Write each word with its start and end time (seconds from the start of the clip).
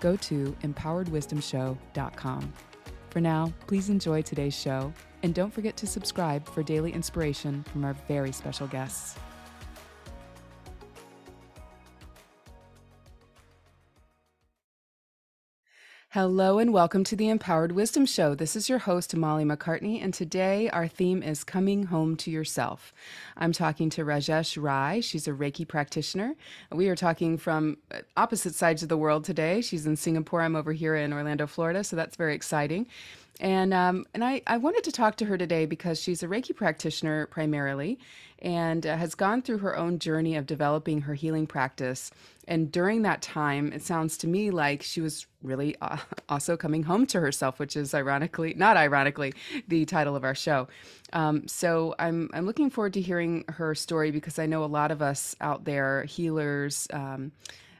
go 0.00 0.16
to 0.16 0.56
empoweredwisdomshow.com. 0.62 2.52
For 3.10 3.20
now, 3.20 3.52
please 3.66 3.90
enjoy 3.90 4.22
today's 4.22 4.54
show, 4.54 4.92
and 5.22 5.34
don't 5.34 5.52
forget 5.52 5.76
to 5.78 5.86
subscribe 5.86 6.48
for 6.48 6.62
daily 6.62 6.92
inspiration 6.92 7.64
from 7.64 7.84
our 7.84 7.94
very 8.08 8.32
special 8.32 8.66
guests. 8.66 9.16
Hello 16.14 16.58
and 16.58 16.72
welcome 16.72 17.04
to 17.04 17.14
the 17.14 17.28
Empowered 17.28 17.70
Wisdom 17.70 18.04
Show. 18.04 18.34
This 18.34 18.56
is 18.56 18.68
your 18.68 18.80
host, 18.80 19.14
Molly 19.14 19.44
MacCartney, 19.44 20.02
and 20.02 20.12
today 20.12 20.68
our 20.70 20.88
theme 20.88 21.22
is 21.22 21.44
Coming 21.44 21.84
Home 21.84 22.16
to 22.16 22.32
Yourself. 22.32 22.92
I'm 23.36 23.52
talking 23.52 23.90
to 23.90 24.04
Rajesh 24.04 24.60
Rai. 24.60 25.02
She's 25.02 25.28
a 25.28 25.30
Reiki 25.30 25.68
practitioner. 25.68 26.34
We 26.72 26.88
are 26.88 26.96
talking 26.96 27.38
from 27.38 27.76
uh, 27.92 27.98
opposite 28.16 28.56
sides 28.56 28.82
of 28.82 28.88
the 28.88 28.96
world 28.96 29.22
today. 29.22 29.60
She's 29.60 29.86
in 29.86 29.94
Singapore. 29.94 30.42
I'm 30.42 30.56
over 30.56 30.72
here 30.72 30.96
in 30.96 31.12
Orlando, 31.12 31.46
Florida, 31.46 31.84
so 31.84 31.94
that's 31.94 32.16
very 32.16 32.34
exciting. 32.34 32.88
And 33.40 33.72
um, 33.72 34.04
and 34.12 34.22
I, 34.22 34.42
I 34.46 34.58
wanted 34.58 34.84
to 34.84 34.92
talk 34.92 35.16
to 35.16 35.24
her 35.24 35.38
today 35.38 35.64
because 35.64 36.00
she's 36.00 36.22
a 36.22 36.28
Reiki 36.28 36.54
practitioner 36.54 37.26
primarily, 37.26 37.98
and 38.40 38.86
uh, 38.86 38.96
has 38.96 39.14
gone 39.14 39.40
through 39.40 39.58
her 39.58 39.76
own 39.76 39.98
journey 39.98 40.36
of 40.36 40.46
developing 40.46 41.00
her 41.02 41.14
healing 41.14 41.46
practice. 41.46 42.10
And 42.46 42.70
during 42.70 43.02
that 43.02 43.22
time, 43.22 43.72
it 43.72 43.82
sounds 43.82 44.18
to 44.18 44.28
me 44.28 44.50
like 44.50 44.82
she 44.82 45.00
was 45.00 45.26
really 45.42 45.74
uh, 45.80 45.96
also 46.28 46.56
coming 46.56 46.82
home 46.82 47.06
to 47.06 47.20
herself, 47.20 47.58
which 47.58 47.76
is 47.76 47.94
ironically, 47.94 48.52
not 48.54 48.76
ironically, 48.76 49.32
the 49.68 49.86
title 49.86 50.14
of 50.14 50.22
our 50.22 50.34
show. 50.34 50.68
Um, 51.14 51.48
so 51.48 51.94
I'm 51.98 52.28
I'm 52.34 52.44
looking 52.44 52.68
forward 52.68 52.92
to 52.94 53.00
hearing 53.00 53.44
her 53.48 53.74
story 53.74 54.10
because 54.10 54.38
I 54.38 54.44
know 54.44 54.62
a 54.64 54.66
lot 54.66 54.90
of 54.90 55.00
us 55.00 55.34
out 55.40 55.64
there, 55.64 56.04
healers. 56.04 56.86
Um, 56.92 57.32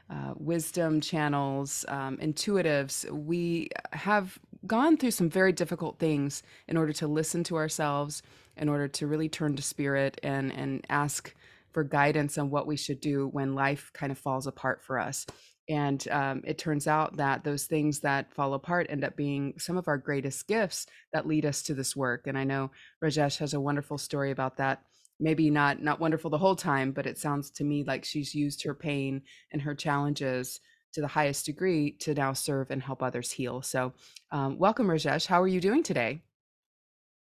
uh, 0.09 0.33
wisdom 0.35 0.99
channels, 0.99 1.85
um, 1.87 2.17
intuitives, 2.17 3.09
we 3.09 3.69
have 3.93 4.37
gone 4.65 4.97
through 4.97 5.11
some 5.11 5.29
very 5.29 5.51
difficult 5.51 5.99
things 5.99 6.43
in 6.67 6.77
order 6.77 6.93
to 6.93 7.07
listen 7.07 7.43
to 7.45 7.55
ourselves, 7.55 8.21
in 8.57 8.69
order 8.69 8.87
to 8.87 9.07
really 9.07 9.29
turn 9.29 9.55
to 9.55 9.61
spirit 9.61 10.19
and 10.23 10.51
and 10.51 10.85
ask 10.89 11.33
for 11.71 11.83
guidance 11.83 12.37
on 12.37 12.49
what 12.49 12.67
we 12.67 12.75
should 12.75 12.99
do 12.99 13.27
when 13.29 13.55
life 13.55 13.91
kind 13.93 14.11
of 14.11 14.17
falls 14.17 14.45
apart 14.45 14.81
for 14.83 14.99
us. 14.99 15.25
And 15.69 16.05
um, 16.09 16.41
it 16.45 16.57
turns 16.57 16.85
out 16.85 17.17
that 17.17 17.45
those 17.45 17.63
things 17.63 18.01
that 18.01 18.33
fall 18.33 18.53
apart 18.53 18.87
end 18.89 19.05
up 19.05 19.15
being 19.15 19.53
some 19.57 19.77
of 19.77 19.87
our 19.87 19.97
greatest 19.97 20.47
gifts 20.47 20.85
that 21.13 21.27
lead 21.27 21.45
us 21.45 21.61
to 21.63 21.73
this 21.73 21.95
work. 21.95 22.27
And 22.27 22.37
I 22.37 22.43
know 22.43 22.71
Rajesh 23.01 23.37
has 23.37 23.53
a 23.53 23.61
wonderful 23.61 23.97
story 23.97 24.31
about 24.31 24.57
that 24.57 24.83
maybe 25.21 25.51
not 25.51 25.81
not 25.81 25.99
wonderful 25.99 26.31
the 26.31 26.37
whole 26.37 26.55
time 26.55 26.91
but 26.91 27.05
it 27.05 27.17
sounds 27.17 27.51
to 27.51 27.63
me 27.63 27.83
like 27.83 28.03
she's 28.03 28.33
used 28.33 28.63
her 28.63 28.73
pain 28.73 29.21
and 29.51 29.61
her 29.61 29.75
challenges 29.75 30.59
to 30.93 31.01
the 31.01 31.07
highest 31.07 31.45
degree 31.45 31.91
to 31.99 32.13
now 32.13 32.33
serve 32.33 32.71
and 32.71 32.81
help 32.81 33.01
others 33.01 33.31
heal. 33.31 33.61
So 33.61 33.93
um, 34.31 34.57
welcome 34.57 34.87
rajesh. 34.87 35.25
How 35.25 35.41
are 35.41 35.47
you 35.47 35.61
doing 35.61 35.83
today? 35.83 36.21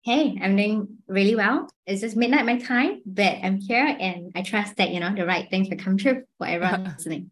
Hey 0.02 0.40
i'm 0.42 0.56
doing 0.56 0.98
really 1.08 1.36
well. 1.36 1.70
It's 1.86 2.00
just 2.02 2.16
midnight 2.16 2.46
my 2.46 2.58
time 2.58 3.02
but 3.06 3.38
i'm 3.44 3.60
here 3.60 3.86
and 3.86 4.32
i 4.34 4.42
trust 4.42 4.78
that 4.78 4.92
you 4.92 5.00
know 5.02 5.14
the 5.14 5.26
right 5.26 5.50
things 5.50 5.70
will 5.70 5.78
come 5.78 5.98
true 5.98 6.24
for 6.38 6.48
everyone 6.48 6.84
listening. 6.98 7.32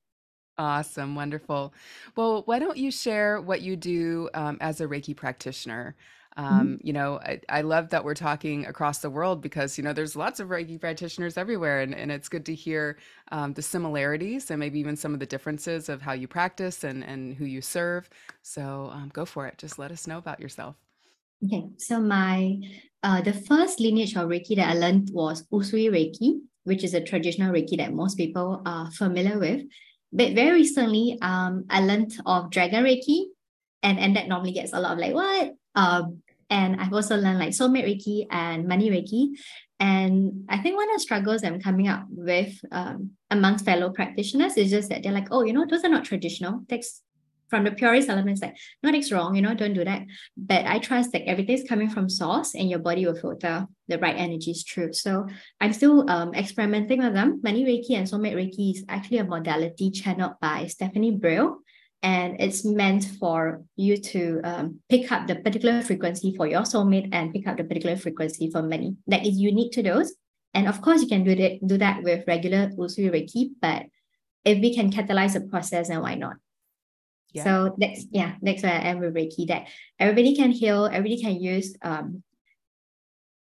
Awesome, 0.59 1.13
wonderful. 1.13 1.73
Well, 2.15 2.41
why 2.45 2.57
don't 2.57 2.77
you 2.77 2.89
share 2.89 3.39
what 3.39 3.61
you 3.61 3.75
do 3.75 4.27
um, 4.33 4.57
as 4.59 4.81
a 4.81 4.87
Reiki 4.87 5.15
practitioner? 5.15 5.95
Mm-hmm. 6.37 6.59
Um, 6.59 6.79
you 6.83 6.93
know, 6.93 7.19
I, 7.23 7.41
I 7.49 7.61
love 7.61 7.89
that 7.89 8.03
we're 8.03 8.13
talking 8.13 8.65
across 8.67 8.99
the 8.99 9.09
world 9.09 9.41
because, 9.41 9.77
you 9.77 9.83
know, 9.83 9.93
there's 9.93 10.15
lots 10.15 10.39
of 10.39 10.49
Reiki 10.49 10.79
practitioners 10.79 11.37
everywhere, 11.37 11.81
and, 11.81 11.95
and 11.95 12.11
it's 12.11 12.29
good 12.29 12.45
to 12.45 12.53
hear 12.53 12.97
um, 13.31 13.53
the 13.53 13.61
similarities 13.61 14.51
and 14.51 14.59
maybe 14.59 14.79
even 14.79 14.95
some 14.95 15.13
of 15.13 15.19
the 15.19 15.25
differences 15.25 15.89
of 15.89 16.01
how 16.01 16.13
you 16.13 16.27
practice 16.27 16.83
and, 16.83 17.03
and 17.03 17.33
who 17.33 17.45
you 17.45 17.61
serve. 17.61 18.09
So 18.43 18.91
um, 18.93 19.09
go 19.13 19.25
for 19.25 19.47
it. 19.47 19.57
Just 19.57 19.79
let 19.79 19.91
us 19.91 20.05
know 20.05 20.19
about 20.19 20.39
yourself. 20.39 20.75
Okay, 21.45 21.65
so 21.77 21.99
my 21.99 22.57
uh, 23.03 23.21
the 23.21 23.33
first 23.33 23.79
lineage 23.79 24.15
of 24.15 24.27
Reiki 24.29 24.55
that 24.55 24.69
I 24.69 24.73
learned 24.73 25.11
was 25.13 25.45
Usui 25.53 25.89
Reiki, 25.89 26.39
which 26.63 26.83
is 26.83 26.93
a 26.93 27.01
traditional 27.01 27.53
Reiki 27.53 27.77
that 27.77 27.93
most 27.93 28.17
people 28.17 28.61
are 28.65 28.89
familiar 28.91 29.37
with. 29.39 29.61
But 30.11 30.33
very 30.33 30.51
recently, 30.51 31.17
um, 31.21 31.65
I 31.69 31.81
learned 31.81 32.13
of 32.25 32.49
Dragon 32.49 32.83
Reiki, 32.83 33.25
and 33.83 33.99
and 33.99 34.15
that 34.15 34.27
normally 34.27 34.51
gets 34.51 34.73
a 34.73 34.79
lot 34.79 34.93
of 34.93 34.99
like 34.99 35.13
what 35.13 35.53
um 35.75 36.23
and 36.49 36.79
I've 36.79 36.93
also 36.93 37.17
learned 37.17 37.39
like 37.39 37.49
soulmate 37.49 37.85
Reiki 37.85 38.25
and 38.31 38.67
money 38.67 38.89
Reiki. 38.89 39.37
And 39.79 40.45
I 40.49 40.57
think 40.57 40.75
one 40.75 40.89
of 40.89 40.95
the 40.95 41.01
struggles 41.01 41.43
I'm 41.43 41.61
coming 41.61 41.87
up 41.87 42.05
with 42.09 42.59
um, 42.71 43.11
amongst 43.29 43.65
fellow 43.65 43.91
practitioners 43.91 44.57
is 44.57 44.71
just 44.71 44.89
that 44.89 45.03
they're 45.03 45.11
like, 45.11 45.27
oh, 45.29 45.43
you 45.43 45.53
know, 45.53 45.65
those 45.69 45.83
are 45.83 45.89
not 45.89 46.05
traditional. 46.05 46.63
That's 46.67 47.03
from 47.49 47.63
the 47.63 47.71
purest 47.71 48.09
elements, 48.09 48.41
like, 48.41 48.57
no, 48.83 48.91
that's 48.91 49.11
wrong, 49.11 49.35
you 49.35 49.41
know, 49.41 49.53
don't 49.53 49.73
do 49.73 49.85
that. 49.85 50.01
But 50.35 50.65
I 50.65 50.79
trust 50.79 51.13
that 51.13 51.27
everything's 51.27 51.67
coming 51.67 51.89
from 51.89 52.09
source 52.09 52.55
and 52.55 52.69
your 52.69 52.79
body 52.79 53.05
will 53.05 53.15
filter 53.15 53.67
the 53.87 53.97
right 53.99 54.15
energies 54.17 54.63
through. 54.63 54.93
So 54.93 55.27
I'm 55.61 55.71
still 55.71 56.09
um, 56.09 56.33
experimenting 56.33 57.01
with 57.01 57.13
them. 57.13 57.39
Money 57.43 57.63
Reiki 57.63 57.97
and 57.97 58.05
Soulmate 58.05 58.35
Reiki 58.35 58.75
is 58.75 58.85
actually 58.89 59.19
a 59.19 59.23
modality 59.23 59.91
channeled 59.91 60.33
by 60.41 60.67
Stephanie 60.67 61.15
Brill 61.15 61.59
and 62.03 62.39
it's 62.39 62.63
meant 62.63 63.05
for 63.19 63.63
you 63.75 63.97
to 63.97 64.41
um, 64.43 64.79
pick 64.89 65.11
up 65.11 65.27
the 65.27 65.35
particular 65.35 65.81
frequency 65.81 66.35
for 66.35 66.47
your 66.47 66.61
soulmate 66.61 67.09
and 67.11 67.33
pick 67.33 67.47
up 67.47 67.57
the 67.57 67.63
particular 67.63 67.97
frequency 67.97 68.51
for 68.51 68.61
many 68.61 68.95
that 69.07 69.25
is 69.25 69.37
unique 69.37 69.71
to 69.73 69.83
those. 69.83 70.13
And 70.53 70.67
of 70.67 70.81
course, 70.81 71.01
you 71.01 71.07
can 71.07 71.23
do 71.23 71.35
that 71.35 71.65
do 71.65 71.77
that 71.77 72.03
with 72.03 72.23
regular 72.27 72.69
Usui 72.69 73.11
Reiki, 73.11 73.49
but 73.61 73.83
if 74.45 74.59
we 74.59 74.73
can 74.73 74.91
catalyze 74.91 75.33
the 75.33 75.41
process, 75.41 75.89
then 75.89 76.01
why 76.01 76.15
not? 76.15 76.37
Yeah. 77.33 77.43
So 77.43 77.75
that's 77.77 78.05
yeah, 78.11 78.35
that's 78.41 78.63
where 78.63 78.73
I 78.73 78.89
am 78.89 78.99
with 78.99 79.13
Reiki. 79.13 79.47
That 79.47 79.67
everybody 79.99 80.35
can 80.35 80.51
heal, 80.51 80.85
everybody 80.85 81.21
can 81.21 81.35
use 81.41 81.75
um, 81.81 82.23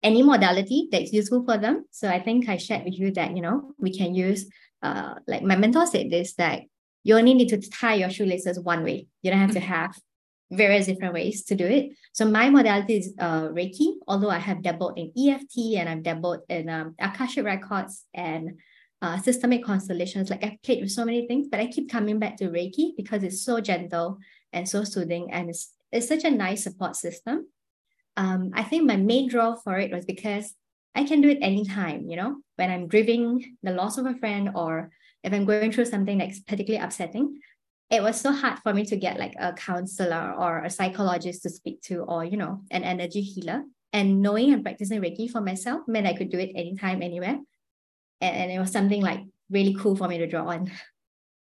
any 0.03 0.23
modality 0.23 0.89
that's 0.91 1.11
useful 1.13 1.43
for 1.43 1.57
them. 1.57 1.85
So 1.91 2.07
I 2.07 2.19
think 2.19 2.47
I 2.47 2.57
shared 2.57 2.85
with 2.85 2.99
you 2.99 3.11
that 3.11 3.35
you 3.35 3.41
know 3.41 3.73
we 3.79 3.97
can 3.97 4.13
use 4.13 4.49
uh, 4.83 5.15
like 5.27 5.43
my 5.43 5.55
mentor 5.55 5.85
said 5.85 6.09
this 6.09 6.33
that 6.35 6.61
you 7.03 7.15
only 7.17 7.33
need 7.33 7.49
to 7.49 7.69
tie 7.69 7.95
your 7.95 8.09
shoelaces 8.09 8.59
one 8.59 8.83
way. 8.83 9.07
You 9.21 9.31
don't 9.31 9.39
have 9.39 9.53
to 9.53 9.59
have 9.59 9.95
various 10.51 10.85
different 10.85 11.13
ways 11.13 11.43
to 11.45 11.55
do 11.55 11.65
it. 11.65 11.91
So 12.11 12.25
my 12.25 12.49
modality 12.49 12.97
is 12.97 13.13
uh, 13.19 13.47
Reiki, 13.49 13.93
although 14.07 14.29
I 14.29 14.37
have 14.37 14.61
dabbled 14.61 14.99
in 14.99 15.11
EFT 15.17 15.77
and 15.77 15.87
I've 15.87 16.03
dabbled 16.03 16.41
in 16.49 16.69
um, 16.69 16.95
Akashic 16.99 17.45
records 17.45 18.05
and 18.13 18.59
uh, 19.01 19.17
systemic 19.17 19.63
constellations. 19.63 20.29
Like 20.29 20.43
I've 20.43 20.61
played 20.61 20.81
with 20.81 20.91
so 20.91 21.05
many 21.05 21.25
things, 21.25 21.47
but 21.49 21.59
I 21.59 21.67
keep 21.67 21.89
coming 21.89 22.19
back 22.19 22.37
to 22.37 22.49
Reiki 22.49 22.91
because 22.97 23.23
it's 23.23 23.43
so 23.43 23.61
gentle 23.61 24.19
and 24.51 24.67
so 24.67 24.83
soothing 24.83 25.31
and 25.31 25.49
it's, 25.49 25.73
it's 25.91 26.07
such 26.07 26.25
a 26.25 26.29
nice 26.31 26.63
support 26.63 26.95
system. 26.97 27.47
Um, 28.17 28.51
I 28.53 28.63
think 28.63 28.85
my 28.85 28.97
main 28.97 29.29
draw 29.29 29.55
for 29.55 29.79
it 29.79 29.91
was 29.91 30.05
because 30.05 30.53
I 30.93 31.05
can 31.05 31.21
do 31.21 31.29
it 31.29 31.39
anytime, 31.41 32.09
you 32.09 32.17
know, 32.17 32.35
when 32.57 32.69
I'm 32.69 32.87
grieving 32.87 33.55
the 33.63 33.71
loss 33.71 33.97
of 33.97 34.05
a 34.05 34.15
friend 34.15 34.49
or 34.53 34.91
if 35.23 35.33
I'm 35.33 35.45
going 35.45 35.71
through 35.71 35.85
something 35.85 36.17
that's 36.17 36.39
particularly 36.39 36.83
upsetting, 36.83 37.39
it 37.89 38.01
was 38.01 38.19
so 38.19 38.31
hard 38.31 38.59
for 38.59 38.73
me 38.73 38.85
to 38.85 38.95
get 38.95 39.19
like 39.19 39.35
a 39.37 39.53
counselor 39.53 40.33
or 40.37 40.63
a 40.63 40.69
psychologist 40.69 41.43
to 41.43 41.49
speak 41.49 41.81
to 41.83 41.99
or, 42.03 42.23
you 42.23 42.37
know, 42.37 42.61
an 42.71 42.83
energy 42.83 43.21
healer. 43.21 43.63
And 43.93 44.21
knowing 44.21 44.53
and 44.53 44.63
practicing 44.63 45.01
Reiki 45.01 45.29
for 45.29 45.41
myself 45.41 45.81
meant 45.87 46.07
I 46.07 46.13
could 46.13 46.29
do 46.29 46.39
it 46.39 46.53
anytime, 46.55 47.01
anywhere. 47.01 47.37
And, 48.21 48.35
and 48.35 48.51
it 48.51 48.59
was 48.59 48.71
something 48.71 49.01
like 49.01 49.19
really 49.49 49.75
cool 49.77 49.97
for 49.97 50.07
me 50.07 50.17
to 50.19 50.27
draw 50.27 50.47
on. 50.47 50.71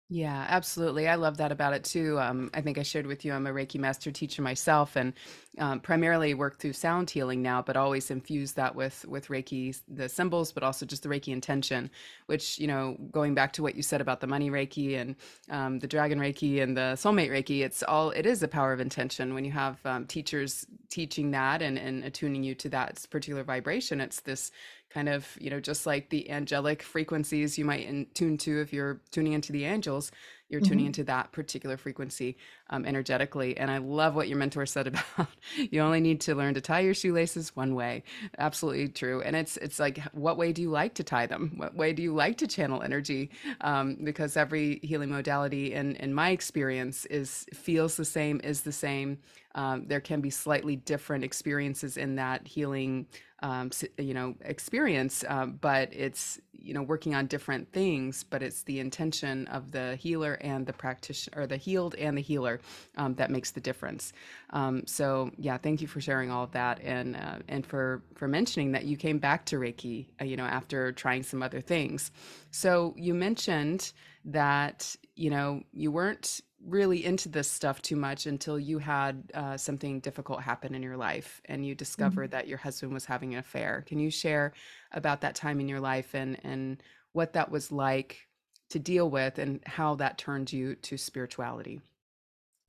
Yeah, 0.08 0.46
absolutely. 0.50 1.08
I 1.08 1.16
love 1.16 1.38
that 1.38 1.52
about 1.52 1.74
it 1.74 1.84
too. 1.84 2.20
Um, 2.20 2.52
I 2.54 2.62
think 2.62 2.78
I 2.78 2.84
shared 2.84 3.08
with 3.08 3.26
you, 3.26 3.34
I'm 3.34 3.48
a 3.48 3.52
Reiki 3.52 3.80
master 3.80 4.12
teacher 4.12 4.44
myself 4.44 4.96
and 4.96 5.14
um, 5.58 5.80
primarily 5.80 6.36
work 6.36 6.60
through 6.60 6.74
sound 6.74 7.10
healing 7.10 7.42
now, 7.42 7.64
but 7.64 7.76
always 7.76 8.12
infuse 8.12 8.52
that 8.54 8.76
with, 8.76 9.04
with 9.08 9.30
Reiki, 9.30 9.76
the 9.88 10.08
symbols, 10.08 10.52
but 10.52 10.62
also 10.62 10.86
just 10.86 11.02
the 11.02 11.10
Reiki 11.10 11.30
intention, 11.34 11.90
which, 12.28 12.60
you 12.60 12.68
know, 12.68 12.96
going 13.12 13.34
back 13.34 13.52
to 13.54 13.64
what 13.64 13.74
you 13.74 13.82
said 13.82 14.00
about 14.00 14.20
the 14.20 14.28
money 14.28 14.52
Reiki 14.52 14.96
and 15.02 15.16
um, 15.50 15.80
the 15.80 15.88
dragon 15.88 16.20
Reiki 16.20 16.62
and 16.62 16.78
the 16.78 16.94
soulmate 16.96 17.32
Reiki, 17.32 17.62
it's 17.66 17.82
all, 17.82 18.12
it 18.12 18.28
is 18.28 18.44
a 18.44 18.48
power 18.48 18.74
of 18.74 18.80
intention. 18.80 19.34
When 19.34 19.44
you 19.44 19.52
have 19.54 19.84
um, 19.88 20.06
teachers 20.06 20.68
teaching 20.92 21.32
that 21.32 21.64
and, 21.64 21.80
and 21.80 22.04
attuning 22.04 22.44
you 22.44 22.54
to 22.56 22.70
that 22.70 23.04
particular 23.10 23.44
vibration, 23.44 24.00
it's 24.02 24.22
this 24.22 24.52
kind 24.90 25.10
of 25.10 25.38
you 25.40 25.50
know 25.50 25.60
just 25.60 25.86
like 25.86 26.10
the 26.10 26.30
angelic 26.30 26.82
frequencies 26.82 27.58
you 27.58 27.66
might 27.66 27.86
in, 27.86 28.08
tune 28.14 28.38
to 28.38 28.62
if 28.62 28.72
you're 28.72 29.02
tuning 29.12 29.34
into 29.34 29.52
the 29.52 29.66
angels 29.66 30.12
you're 30.56 30.62
mm-hmm. 30.62 30.72
tuning 30.72 30.86
into 30.86 31.04
that 31.04 31.32
particular 31.34 31.76
frequency 31.76 32.38
um, 32.70 32.86
energetically. 32.86 33.58
And 33.58 33.70
I 33.70 33.80
love 33.80 34.16
what 34.16 34.30
your 34.30 34.38
mentor 34.38 34.66
said 34.66 34.88
about 35.18 35.28
you 35.58 35.82
only 35.82 36.00
need 36.00 36.22
to 36.22 36.36
learn 36.36 36.54
to 36.54 36.62
tie 36.62 36.80
your 36.80 36.94
shoelaces 36.94 37.56
one 37.56 37.76
way. 37.76 38.04
Absolutely 38.38 38.88
true. 38.88 39.22
And 39.22 39.36
it's 39.36 39.58
it's 39.58 39.80
like, 39.80 40.00
what 40.14 40.38
way 40.38 40.54
do 40.54 40.62
you 40.62 40.70
like 40.70 40.94
to 40.96 41.04
tie 41.04 41.26
them? 41.26 41.54
What 41.58 41.76
way 41.76 41.92
do 41.92 42.02
you 42.02 42.14
like 42.14 42.38
to 42.38 42.48
channel 42.48 42.82
energy? 42.82 43.32
Um, 43.62 43.98
because 44.04 44.38
every 44.38 44.80
healing 44.82 45.10
modality, 45.10 45.74
in 45.74 45.96
in 45.98 46.14
my 46.14 46.30
experience, 46.30 47.06
is 47.08 47.46
feels 47.54 47.98
the 47.98 48.06
same, 48.06 48.40
is 48.44 48.62
the 48.62 48.72
same. 48.72 49.20
Um, 49.56 49.88
there 49.88 50.02
can 50.02 50.22
be 50.22 50.30
slightly 50.30 50.76
different 50.76 51.24
experiences 51.24 51.96
in 51.98 52.16
that 52.16 52.48
healing 52.48 53.08
um, 53.42 53.72
you 53.98 54.14
know 54.14 54.36
experience 54.42 55.24
um, 55.28 55.58
but 55.60 55.94
it's 55.94 56.40
you 56.66 56.74
know 56.74 56.82
working 56.82 57.14
on 57.16 57.28
different 57.28 57.72
things 57.72 58.24
but 58.24 58.42
it's 58.42 58.64
the 58.64 58.80
intention 58.80 59.48
of 59.48 59.72
the 59.72 59.96
healer 59.96 60.34
and 60.42 60.66
the 60.66 60.74
practitioner 60.74 61.42
or 61.42 61.48
the 61.48 61.58
healed 61.58 61.96
and 61.96 62.18
the 62.18 62.22
healer 62.22 62.60
um, 62.98 63.16
that 63.16 63.30
makes 63.30 63.52
the 63.52 63.62
difference. 63.62 64.14
Um, 64.52 64.86
so 64.88 65.32
yeah 65.38 65.58
thank 65.58 65.82
you 65.82 65.88
for 65.88 66.02
sharing 66.02 66.32
all 66.32 66.44
of 66.44 66.52
that 66.52 66.80
and 66.82 67.16
uh, 67.16 67.40
and 67.48 67.66
for 67.66 68.02
for 68.16 68.28
mentioning 68.28 68.72
that 68.72 68.86
you 68.86 68.98
came 68.98 69.20
back 69.20 69.46
to 69.46 69.58
reiki 69.58 70.08
uh, 70.22 70.26
you 70.26 70.36
know 70.36 70.46
after 70.46 70.92
trying 70.92 71.24
some 71.24 71.44
other 71.44 71.62
things. 71.62 72.12
So 72.52 72.94
you 72.98 73.14
mentioned 73.14 73.92
that 74.26 74.96
you 75.16 75.30
know 75.30 75.62
you 75.72 75.92
weren't 75.92 76.42
really 76.68 77.06
into 77.06 77.30
this 77.30 77.50
stuff 77.50 77.82
too 77.82 77.96
much 77.96 78.26
until 78.26 78.60
you 78.60 78.80
had 78.80 79.32
uh, 79.34 79.58
something 79.58 80.00
difficult 80.00 80.42
happen 80.42 80.74
in 80.74 80.82
your 80.82 80.98
life 80.98 81.42
and 81.46 81.66
you 81.66 81.76
discovered 81.76 82.32
mm-hmm. 82.32 82.38
that 82.38 82.48
your 82.48 82.58
husband 82.58 82.94
was 82.94 83.06
having 83.06 83.34
an 83.34 83.40
affair. 83.40 83.84
Can 83.88 84.00
you 84.00 84.10
share 84.10 84.54
about 84.92 85.22
that 85.22 85.36
time 85.36 85.60
in 85.60 85.68
your 85.68 85.80
life 85.80 86.16
and 86.16 86.38
and 86.44 86.82
what 87.14 87.34
that 87.34 87.50
was 87.50 87.72
like 87.72 88.28
to 88.70 88.80
deal 88.80 89.10
with 89.10 89.40
and 89.40 89.62
how 89.66 89.96
that 89.96 90.18
turned 90.18 90.52
you 90.52 90.76
to 90.76 90.98
spirituality? 90.98 91.82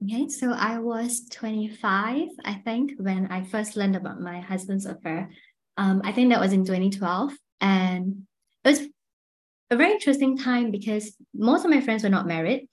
Okay, 0.05 0.29
so 0.29 0.53
I 0.53 0.79
was 0.79 1.27
25, 1.31 2.29
I 2.45 2.55
think, 2.55 2.93
when 2.99 3.29
I 3.29 3.45
first 3.45 3.77
learned 3.77 3.97
about 3.97 4.21
my 4.21 4.41
husband's 4.41 4.85
affair. 4.85 5.31
Um, 5.79 6.03
I 6.05 6.13
think 6.13 6.31
that 6.31 6.41
was 6.41 6.53
in 6.53 6.67
2012. 6.67 7.33
And 7.63 8.27
it 8.65 8.69
was 8.69 8.81
a 9.71 9.77
very 9.77 9.93
interesting 9.93 10.37
time 10.37 10.71
because 10.71 11.17
most 11.35 11.65
of 11.65 11.71
my 11.71 11.81
friends 11.81 12.03
were 12.03 12.11
not 12.11 12.27
married 12.27 12.69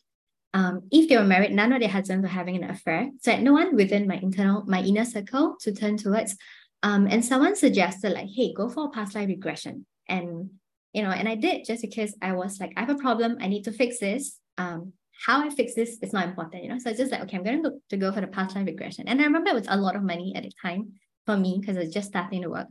um, 0.53 0.81
if 0.91 1.09
they 1.09 1.17
were 1.17 1.23
married, 1.23 1.51
none 1.51 1.73
of 1.73 1.79
their 1.79 1.89
husbands 1.89 2.23
were 2.23 2.29
having 2.29 2.55
an 2.55 2.69
affair. 2.69 3.09
So 3.21 3.31
I 3.31 3.35
had 3.35 3.43
no 3.43 3.53
one 3.53 3.75
within 3.75 4.07
my 4.07 4.15
internal, 4.15 4.63
my 4.67 4.81
inner 4.81 5.05
circle 5.05 5.55
to 5.61 5.73
turn 5.73 5.97
towards. 5.97 6.35
Um, 6.83 7.07
and 7.09 7.23
someone 7.23 7.55
suggested 7.55 8.13
like, 8.13 8.27
hey, 8.33 8.53
go 8.53 8.69
for 8.69 8.85
a 8.85 8.89
past 8.89 9.15
life 9.15 9.27
regression. 9.27 9.85
And 10.07 10.51
you 10.93 11.01
know, 11.01 11.09
and 11.09 11.27
I 11.27 11.35
did 11.35 11.65
just 11.65 11.81
because 11.81 12.15
I 12.21 12.33
was 12.33 12.59
like, 12.59 12.73
I 12.77 12.81
have 12.81 12.89
a 12.89 12.95
problem, 12.95 13.37
I 13.41 13.47
need 13.47 13.63
to 13.63 13.71
fix 13.71 13.99
this. 13.99 14.39
Um, 14.57 14.93
how 15.25 15.43
I 15.43 15.49
fix 15.49 15.73
this 15.73 15.97
is 16.01 16.13
not 16.13 16.27
important, 16.27 16.63
you 16.63 16.69
know. 16.69 16.77
So 16.77 16.89
it's 16.89 16.99
just 16.99 17.11
like, 17.11 17.21
okay, 17.21 17.37
I'm 17.37 17.43
going 17.43 17.63
to 17.63 17.69
go, 17.69 17.79
to 17.89 17.97
go 17.97 18.11
for 18.11 18.21
the 18.21 18.27
past 18.27 18.55
life 18.55 18.65
regression. 18.65 19.07
And 19.07 19.19
I 19.19 19.23
remember 19.23 19.49
it 19.49 19.55
was 19.55 19.67
a 19.69 19.77
lot 19.77 19.95
of 19.95 20.03
money 20.03 20.33
at 20.35 20.43
the 20.43 20.51
time 20.61 20.93
for 21.25 21.37
me 21.37 21.57
because 21.59 21.77
I 21.77 21.81
was 21.81 21.93
just 21.93 22.09
starting 22.09 22.43
to 22.43 22.49
work. 22.49 22.67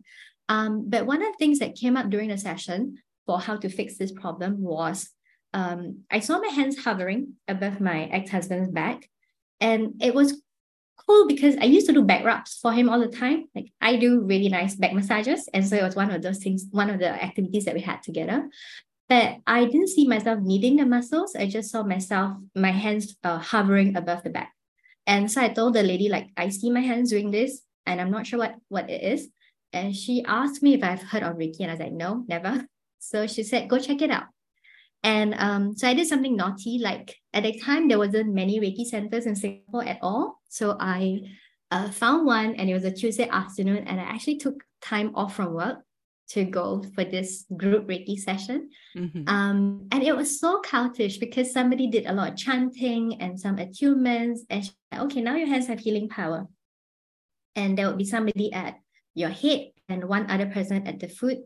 Um, 0.49 0.89
but 0.89 1.07
one 1.07 1.23
of 1.23 1.33
the 1.33 1.39
things 1.39 1.59
that 1.61 1.75
came 1.75 1.97
up 1.97 2.11
during 2.11 2.29
the 2.29 2.39
session 2.39 2.99
for 3.27 3.41
how 3.41 3.57
to 3.57 3.69
fix 3.69 3.97
this 3.97 4.13
problem 4.13 4.61
was 4.61 5.11
um, 5.53 6.05
I 6.11 6.21
saw 6.21 6.39
my 6.39 6.49
hands 6.49 6.83
hovering 6.83 7.35
above 7.49 7.81
my 7.81 8.05
ex-husband's 8.05 8.71
back. 8.71 9.09
And 9.61 10.01
it 10.01 10.15
was 10.15 10.43
cool 11.07 11.27
because 11.27 11.57
I 11.57 11.65
used 11.65 11.87
to 11.87 11.93
do 11.93 12.03
back 12.03 12.25
rubs 12.25 12.59
for 12.61 12.73
him 12.73 12.89
all 12.89 13.01
the 13.01 13.09
time. 13.09 13.47
Like 13.55 13.73
I 13.81 13.97
do 13.97 14.23
really 14.23 14.49
nice 14.49 14.75
back 14.75 14.93
massages. 14.93 15.49
And 15.53 15.67
so 15.67 15.77
it 15.77 15.83
was 15.83 15.97
one 15.97 16.11
of 16.11 16.23
those 16.23 16.39
things, 16.39 16.67
one 16.71 16.91
of 16.91 16.99
the 16.99 17.09
activities 17.09 17.65
that 17.67 17.75
we 17.75 17.81
had 17.81 18.03
together. 18.03 18.49
But 19.09 19.39
I 19.47 19.67
didn't 19.67 19.89
see 19.89 20.07
myself 20.09 20.41
kneading 20.41 20.77
the 20.77 20.87
muscles. 20.87 21.37
I 21.37 21.47
just 21.47 21.71
saw 21.71 21.83
myself, 21.83 22.39
my 22.55 22.71
hands 22.71 23.17
uh, 23.23 23.39
hovering 23.39 23.97
above 23.97 24.23
the 24.23 24.31
back. 24.31 24.53
And 25.07 25.31
so 25.31 25.43
I 25.43 25.49
told 25.49 25.75
the 25.75 25.83
lady, 25.83 26.09
like, 26.09 26.29
I 26.37 26.49
see 26.49 26.71
my 26.71 26.81
hands 26.81 27.11
doing 27.11 27.31
this, 27.31 27.61
and 27.85 28.01
I'm 28.01 28.11
not 28.11 28.27
sure 28.27 28.39
what, 28.39 28.55
what 28.69 28.89
it 28.89 29.03
is. 29.03 29.29
And 29.73 29.95
she 29.95 30.25
asked 30.25 30.63
me 30.63 30.75
if 30.75 30.85
I've 30.85 31.03
heard 31.03 31.25
of 31.25 31.37
Reiki, 31.37 31.61
and 31.61 31.71
I 31.71 31.75
was 31.75 31.81
like, 31.81 31.93
no, 31.93 32.25
never. 32.27 32.67
So 33.05 33.27
she 33.27 33.43
said, 33.43 33.69
go 33.69 33.81
check 33.81 34.01
it 34.01 34.13
out. 34.13 34.27
And 35.03 35.35
um, 35.39 35.77
so 35.77 35.89
I 35.89 35.95
did 35.95 36.07
something 36.07 36.37
naughty. 36.37 36.79
Like 36.79 37.17
at 37.33 37.43
the 37.43 37.59
time, 37.59 37.89
there 37.89 37.99
wasn't 37.99 38.35
many 38.35 38.61
Reiki 38.61 38.85
centers 38.85 39.27
in 39.27 39.35
Singapore 39.35 39.85
at 39.85 39.99
all. 40.01 40.41
So 40.49 40.77
I 40.79 41.23
uh, 41.71 41.91
found 41.91 42.27
one, 42.27 42.55
and 42.55 42.71
it 42.71 42.75
was 42.75 42.85
a 42.85 42.93
Tuesday 42.93 43.29
afternoon, 43.29 43.85
and 43.89 44.01
I 44.01 44.05
actually 44.05 44.39
took 44.39 44.63
time 44.81 45.13
off 45.15 45.35
from 45.35 45.55
work 45.55 45.79
to 46.29 46.45
go 46.45 46.83
for 46.95 47.05
this 47.05 47.45
group 47.57 47.89
Reiki 47.89 48.17
session. 48.17 48.71
Mm-hmm. 48.97 49.29
Um, 49.29 49.89
and 49.91 50.03
it 50.03 50.17
was 50.17 50.41
so 50.41 50.63
cultish 50.63 51.21
because 51.21 51.53
somebody 51.53 51.89
did 51.89 52.07
a 52.07 52.13
lot 52.13 52.31
of 52.31 52.37
chanting 52.37 53.21
and 53.21 53.39
some 53.39 53.57
attunements. 53.57 54.41
And 54.49 54.65
she 54.65 54.73
okay, 54.95 55.21
now 55.21 55.35
your 55.37 55.49
hands 55.49 55.67
have 55.67 55.81
healing 55.81 56.09
power. 56.09 56.47
And 57.55 57.77
there 57.77 57.87
would 57.89 57.99
be 57.99 58.05
somebody 58.05 58.53
at 58.53 58.77
your 59.15 59.29
head 59.29 59.73
and 59.89 60.05
one 60.05 60.31
other 60.31 60.47
person 60.47 60.87
at 60.87 61.01
the 61.01 61.09
foot 61.09 61.39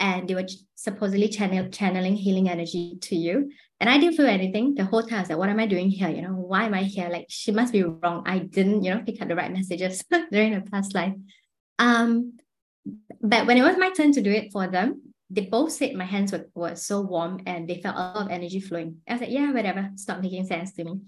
and 0.00 0.28
they 0.28 0.34
were 0.34 0.46
supposedly 0.74 1.28
channel, 1.28 1.68
channeling 1.70 2.14
healing 2.14 2.48
energy 2.48 2.98
to 3.02 3.16
you. 3.16 3.50
And 3.80 3.88
I 3.88 3.98
didn't 3.98 4.16
feel 4.16 4.26
anything 4.26 4.74
the 4.74 4.84
whole 4.84 5.02
time. 5.02 5.18
I 5.18 5.20
was 5.20 5.28
like, 5.28 5.38
what 5.38 5.48
am 5.48 5.60
I 5.60 5.66
doing 5.66 5.90
here? 5.90 6.08
You 6.08 6.22
know, 6.22 6.34
why 6.34 6.64
am 6.64 6.74
I 6.74 6.82
here? 6.82 7.08
Like, 7.08 7.26
she 7.28 7.52
must 7.52 7.72
be 7.72 7.82
wrong. 7.82 8.22
I 8.26 8.38
didn't, 8.38 8.82
you 8.82 8.94
know, 8.94 9.02
pick 9.04 9.20
up 9.20 9.28
the 9.28 9.36
right 9.36 9.52
messages 9.52 10.04
during 10.32 10.54
the 10.54 10.68
past 10.70 10.94
life. 10.94 11.14
Um, 11.78 12.38
but 13.20 13.46
when 13.46 13.56
it 13.56 13.62
was 13.62 13.76
my 13.76 13.90
turn 13.90 14.12
to 14.12 14.22
do 14.22 14.30
it 14.30 14.52
for 14.52 14.66
them, 14.66 15.02
they 15.30 15.42
both 15.42 15.72
said 15.72 15.94
my 15.94 16.04
hands 16.04 16.32
were, 16.32 16.48
were 16.54 16.74
so 16.74 17.02
warm 17.02 17.40
and 17.46 17.68
they 17.68 17.80
felt 17.80 17.96
a 17.96 17.98
lot 17.98 18.26
of 18.26 18.30
energy 18.30 18.60
flowing. 18.60 18.98
I 19.06 19.12
was 19.12 19.20
like, 19.20 19.30
yeah, 19.30 19.52
whatever. 19.52 19.90
Stop 19.96 20.22
making 20.22 20.46
sense 20.46 20.72
to 20.72 20.84
me. 20.84 21.00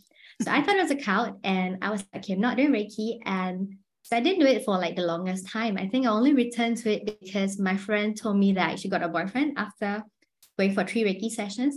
So 0.42 0.50
I 0.50 0.62
thought 0.62 0.76
it 0.76 0.82
was 0.82 0.90
a 0.90 0.96
cult 0.96 1.38
and 1.42 1.78
I 1.82 1.90
was 1.90 2.04
like, 2.12 2.24
okay, 2.24 2.34
I'm 2.34 2.40
not 2.40 2.56
doing 2.56 2.72
Reiki. 2.72 3.18
And 3.24 3.76
so 4.10 4.16
I 4.16 4.20
didn't 4.20 4.40
do 4.40 4.46
it 4.46 4.64
for 4.64 4.76
like 4.76 4.96
the 4.96 5.02
longest 5.02 5.48
time. 5.48 5.76
I 5.78 5.86
think 5.86 6.04
I 6.04 6.10
only 6.10 6.34
returned 6.34 6.78
to 6.78 6.90
it 6.90 7.20
because 7.20 7.60
my 7.60 7.76
friend 7.76 8.16
told 8.16 8.38
me 8.38 8.52
that 8.54 8.80
she 8.80 8.88
got 8.88 9.04
a 9.04 9.08
boyfriend 9.08 9.56
after 9.56 10.02
going 10.58 10.74
for 10.74 10.82
three 10.82 11.04
Reiki 11.04 11.30
sessions. 11.30 11.76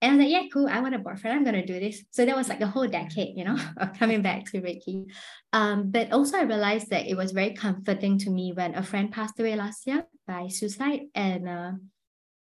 And 0.00 0.12
I 0.12 0.16
was 0.16 0.24
like, 0.24 0.32
yeah, 0.32 0.48
cool. 0.50 0.66
I 0.66 0.80
want 0.80 0.94
a 0.94 0.98
boyfriend. 0.98 1.36
I'm 1.36 1.44
going 1.44 1.60
to 1.60 1.66
do 1.66 1.78
this. 1.78 2.02
So 2.10 2.24
that 2.24 2.34
was 2.34 2.48
like 2.48 2.62
a 2.62 2.66
whole 2.66 2.88
decade, 2.88 3.36
you 3.36 3.44
know, 3.44 3.58
of 3.76 3.98
coming 3.98 4.22
back 4.22 4.46
to 4.46 4.62
Reiki. 4.62 5.10
Um, 5.52 5.90
but 5.90 6.10
also 6.10 6.38
I 6.38 6.44
realized 6.44 6.88
that 6.88 7.06
it 7.06 7.18
was 7.18 7.32
very 7.32 7.52
comforting 7.52 8.16
to 8.20 8.30
me 8.30 8.54
when 8.54 8.74
a 8.74 8.82
friend 8.82 9.12
passed 9.12 9.38
away 9.38 9.54
last 9.54 9.86
year 9.86 10.06
by 10.26 10.48
suicide. 10.48 11.00
And 11.14 11.46
uh, 11.46 11.72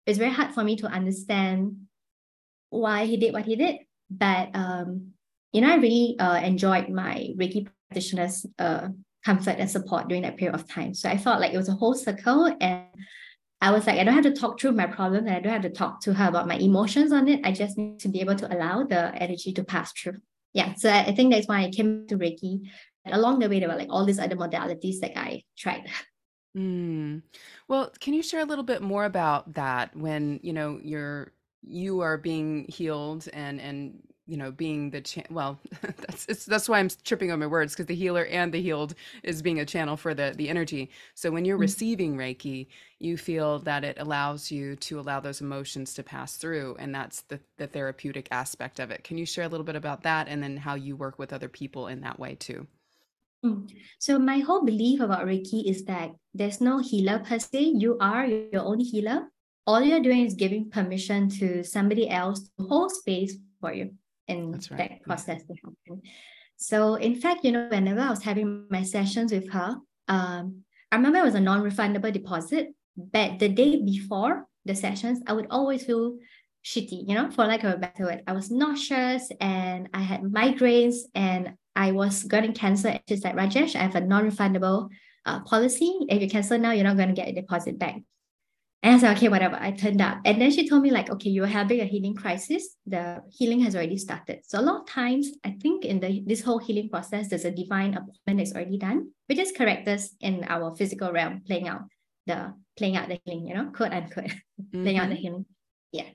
it's 0.06 0.18
very 0.18 0.32
hard 0.32 0.54
for 0.54 0.66
me 0.66 0.76
to 0.78 0.88
understand 0.88 1.78
why 2.72 3.06
he 3.06 3.16
did 3.16 3.32
what 3.32 3.46
he 3.46 3.56
did. 3.56 3.78
But, 4.10 4.50
um, 4.54 5.14
you 5.54 5.62
know, 5.62 5.72
I 5.72 5.78
really 5.78 6.18
uh, 6.20 6.42
enjoyed 6.42 6.90
my 6.90 7.30
Reiki 7.38 7.70
practitioners 7.88 8.46
uh, 8.60 8.90
comfort 9.26 9.58
and 9.60 9.70
support 9.70 10.08
during 10.08 10.24
that 10.24 10.38
period 10.38 10.56
of 10.56 10.68
time. 10.68 10.94
So 10.94 11.10
I 11.10 11.18
felt 11.18 11.42
like 11.42 11.54
it 11.54 11.58
was 11.58 11.70
a 11.70 11.74
whole 11.74 11.94
circle 11.94 12.56
and 12.62 12.84
I 13.62 13.72
was 13.72 13.86
like, 13.86 14.00
I 14.00 14.04
don't 14.04 14.14
have 14.14 14.24
to 14.24 14.34
talk 14.34 14.60
through 14.60 14.72
my 14.72 14.88
problem 14.88 15.28
and 15.28 15.36
I 15.36 15.40
don't 15.40 15.52
have 15.52 15.64
to 15.64 15.70
talk 15.70 16.02
to 16.02 16.14
her 16.14 16.30
about 16.30 16.48
my 16.48 16.56
emotions 16.56 17.12
on 17.12 17.28
it. 17.28 17.42
I 17.44 17.52
just 17.52 17.78
need 17.78 18.00
to 18.00 18.08
be 18.08 18.22
able 18.22 18.36
to 18.36 18.54
allow 18.54 18.84
the 18.84 19.14
energy 19.16 19.52
to 19.54 19.64
pass 19.64 19.92
through. 19.92 20.20
Yeah. 20.54 20.74
So 20.76 20.90
I 20.90 21.14
think 21.14 21.34
that's 21.34 21.48
why 21.48 21.64
I 21.64 21.70
came 21.70 22.08
to 22.08 22.18
Reiki. 22.18 22.62
And 23.06 23.14
along 23.14 23.40
the 23.40 23.50
way, 23.50 23.60
there 23.60 23.70
were 23.70 23.76
like 23.76 23.90
all 23.90 24.06
these 24.06 24.20
other 24.20 24.36
modalities 24.36 25.00
that 25.02 25.18
I 25.18 25.44
tried. 25.58 25.88
Mm. 26.58 27.22
Well, 27.68 27.94
can 28.00 28.16
you 28.16 28.24
share 28.24 28.42
a 28.42 28.46
little 28.46 28.64
bit 28.64 28.82
more 28.82 29.06
about 29.06 29.54
that 29.54 29.96
when, 29.96 30.40
you 30.42 30.52
know, 30.52 30.80
you're 30.84 31.32
you 31.62 32.02
are 32.02 32.18
being 32.18 32.66
healed 32.70 33.28
and 33.34 33.62
and 33.62 34.02
you 34.30 34.38
know 34.38 34.52
being 34.52 34.92
the 34.92 35.02
cha- 35.02 35.24
well 35.32 35.60
that's 35.82 36.26
it's, 36.28 36.46
that's 36.46 36.70
why 36.70 36.80
i'm 36.80 36.90
tripping 37.04 37.32
on 37.32 37.40
my 37.40 37.48
words 37.48 37.74
because 37.74 37.88
the 37.88 37.96
healer 37.96 38.26
and 38.26 38.54
the 38.54 38.62
healed 38.62 38.94
is 39.24 39.42
being 39.42 39.60
a 39.60 39.66
channel 39.66 39.98
for 39.98 40.14
the 40.14 40.34
the 40.38 40.48
energy 40.48 40.90
so 41.16 41.32
when 41.32 41.44
you're 41.44 41.56
mm-hmm. 41.56 41.62
receiving 41.62 42.16
reiki 42.16 42.68
you 43.00 43.18
feel 43.18 43.60
that 43.60 43.84
it 43.84 43.98
allows 44.00 44.52
you 44.52 44.76
to 44.76 45.00
allow 45.00 45.20
those 45.20 45.42
emotions 45.42 45.94
to 45.94 46.04
pass 46.04 46.36
through 46.36 46.76
and 46.80 46.94
that's 46.94 47.22
the 47.24 47.40
the 47.58 47.68
therapeutic 47.68 48.28
aspect 48.32 48.80
of 48.80 48.92
it 48.92 49.04
can 49.04 49.18
you 49.18 49.26
share 49.26 49.46
a 49.46 49.50
little 49.50 49.66
bit 49.66 49.76
about 49.76 50.04
that 50.04 50.28
and 50.28 50.44
then 50.44 50.56
how 50.56 50.76
you 50.76 50.96
work 50.96 51.18
with 51.18 51.34
other 51.34 51.50
people 51.50 51.88
in 51.88 52.02
that 52.02 52.20
way 52.20 52.36
too 52.36 52.68
mm. 53.44 53.68
So 53.98 54.20
my 54.20 54.40
whole 54.40 54.64
belief 54.64 55.02
about 55.02 55.26
Reiki 55.26 55.70
is 55.70 55.84
that 55.86 56.12
there's 56.34 56.62
no 56.62 56.80
healer 56.80 57.20
per 57.20 57.40
se. 57.40 57.74
You 57.84 57.98
are 58.00 58.26
your 58.26 58.64
own 58.64 58.80
healer. 58.80 59.28
All 59.68 59.82
you're 59.82 60.00
doing 60.00 60.26
is 60.26 60.36
giving 60.36 60.70
permission 60.70 61.30
to 61.40 61.64
somebody 61.64 62.10
else 62.10 62.40
to 62.58 62.68
hold 62.68 62.92
space 62.92 63.36
for 63.60 63.74
you 63.74 63.92
in 64.30 64.52
right. 64.52 64.78
that 64.78 65.02
process 65.04 65.44
to 65.44 65.54
happen. 65.64 66.02
So 66.58 66.96
in 66.96 67.16
fact, 67.16 67.44
you 67.44 67.52
know, 67.52 67.68
whenever 67.70 68.02
I 68.02 68.10
was 68.10 68.24
having 68.24 68.66
my 68.70 68.84
sessions 68.84 69.32
with 69.32 69.50
her, 69.52 69.78
um, 70.08 70.64
I 70.92 70.96
remember 70.96 71.20
it 71.20 71.26
was 71.26 71.36
a 71.36 71.40
non-refundable 71.40 72.12
deposit, 72.12 72.70
but 72.98 73.40
the 73.40 73.50
day 73.50 73.82
before 73.82 74.46
the 74.66 74.76
sessions, 74.76 75.22
I 75.28 75.34
would 75.34 75.48
always 75.50 75.86
feel 75.86 76.18
shitty, 76.66 77.08
you 77.08 77.16
know, 77.16 77.32
for 77.32 77.46
like 77.46 77.64
a 77.64 77.78
better 77.78 78.06
word. 78.06 78.24
I 78.28 78.34
was 78.34 78.52
nauseous 78.52 79.30
and 79.40 79.90
I 79.94 80.02
had 80.02 80.22
migraines 80.22 80.98
and 81.16 81.54
I 81.76 81.92
was 81.92 82.24
getting 82.24 82.54
cancer. 82.54 82.90
And 82.90 83.02
she's 83.08 83.24
like, 83.24 83.36
Rajesh, 83.36 83.76
I 83.76 83.80
have 83.80 83.96
a 83.96 84.02
non-refundable 84.02 84.90
uh, 85.26 85.40
policy. 85.42 85.98
If 86.10 86.22
you 86.22 86.30
cancel 86.30 86.60
now, 86.60 86.72
you're 86.72 86.84
not 86.84 86.98
going 86.98 87.10
to 87.10 87.16
get 87.16 87.30
a 87.30 87.34
deposit 87.34 87.80
back. 87.80 88.02
And 88.82 88.96
I 88.96 88.98
said, 88.98 89.18
okay, 89.18 89.28
whatever. 89.28 89.58
I 89.60 89.72
turned 89.72 90.02
up. 90.02 90.20
And 90.24 90.42
then 90.42 90.52
she 90.52 90.68
told 90.68 90.84
me, 90.84 90.92
like, 90.92 91.10
okay, 91.10 91.30
you're 91.30 91.46
having 91.46 91.82
a 91.82 91.86
healing 91.86 92.16
crisis. 92.16 92.78
The 92.86 93.22
healing 93.30 93.60
has 93.62 93.76
already 93.76 93.98
started. 93.98 94.40
So 94.48 94.60
a 94.60 94.64
lot 94.64 94.82
of 94.82 94.88
times, 94.88 95.32
I 95.44 95.58
think 95.62 95.84
in 95.84 96.00
the 96.00 96.24
this 96.26 96.42
whole 96.42 96.60
healing 96.60 96.90
process, 96.90 97.28
there's 97.28 97.44
a 97.44 97.52
divine 97.52 97.94
appointment 97.94 98.38
that's 98.38 98.54
already 98.54 98.78
done. 98.78 99.12
We 99.28 99.36
just 99.36 99.56
characters 99.56 100.16
in 100.22 100.46
our 100.48 100.76
physical 100.78 101.12
realm 101.12 101.42
playing 101.46 101.68
out 101.68 101.82
the 102.26 102.54
playing 102.78 102.96
out 102.96 103.10
the 103.10 103.20
healing, 103.26 103.48
you 103.48 103.56
know, 103.56 103.70
quote 103.76 103.92
unquote, 103.92 104.26
mm-hmm. 104.26 104.82
playing 104.84 104.98
out 104.98 105.10
the 105.10 105.16
mm-hmm. 105.16 105.22
healing. 105.24 105.46
Yeah. 105.92 106.10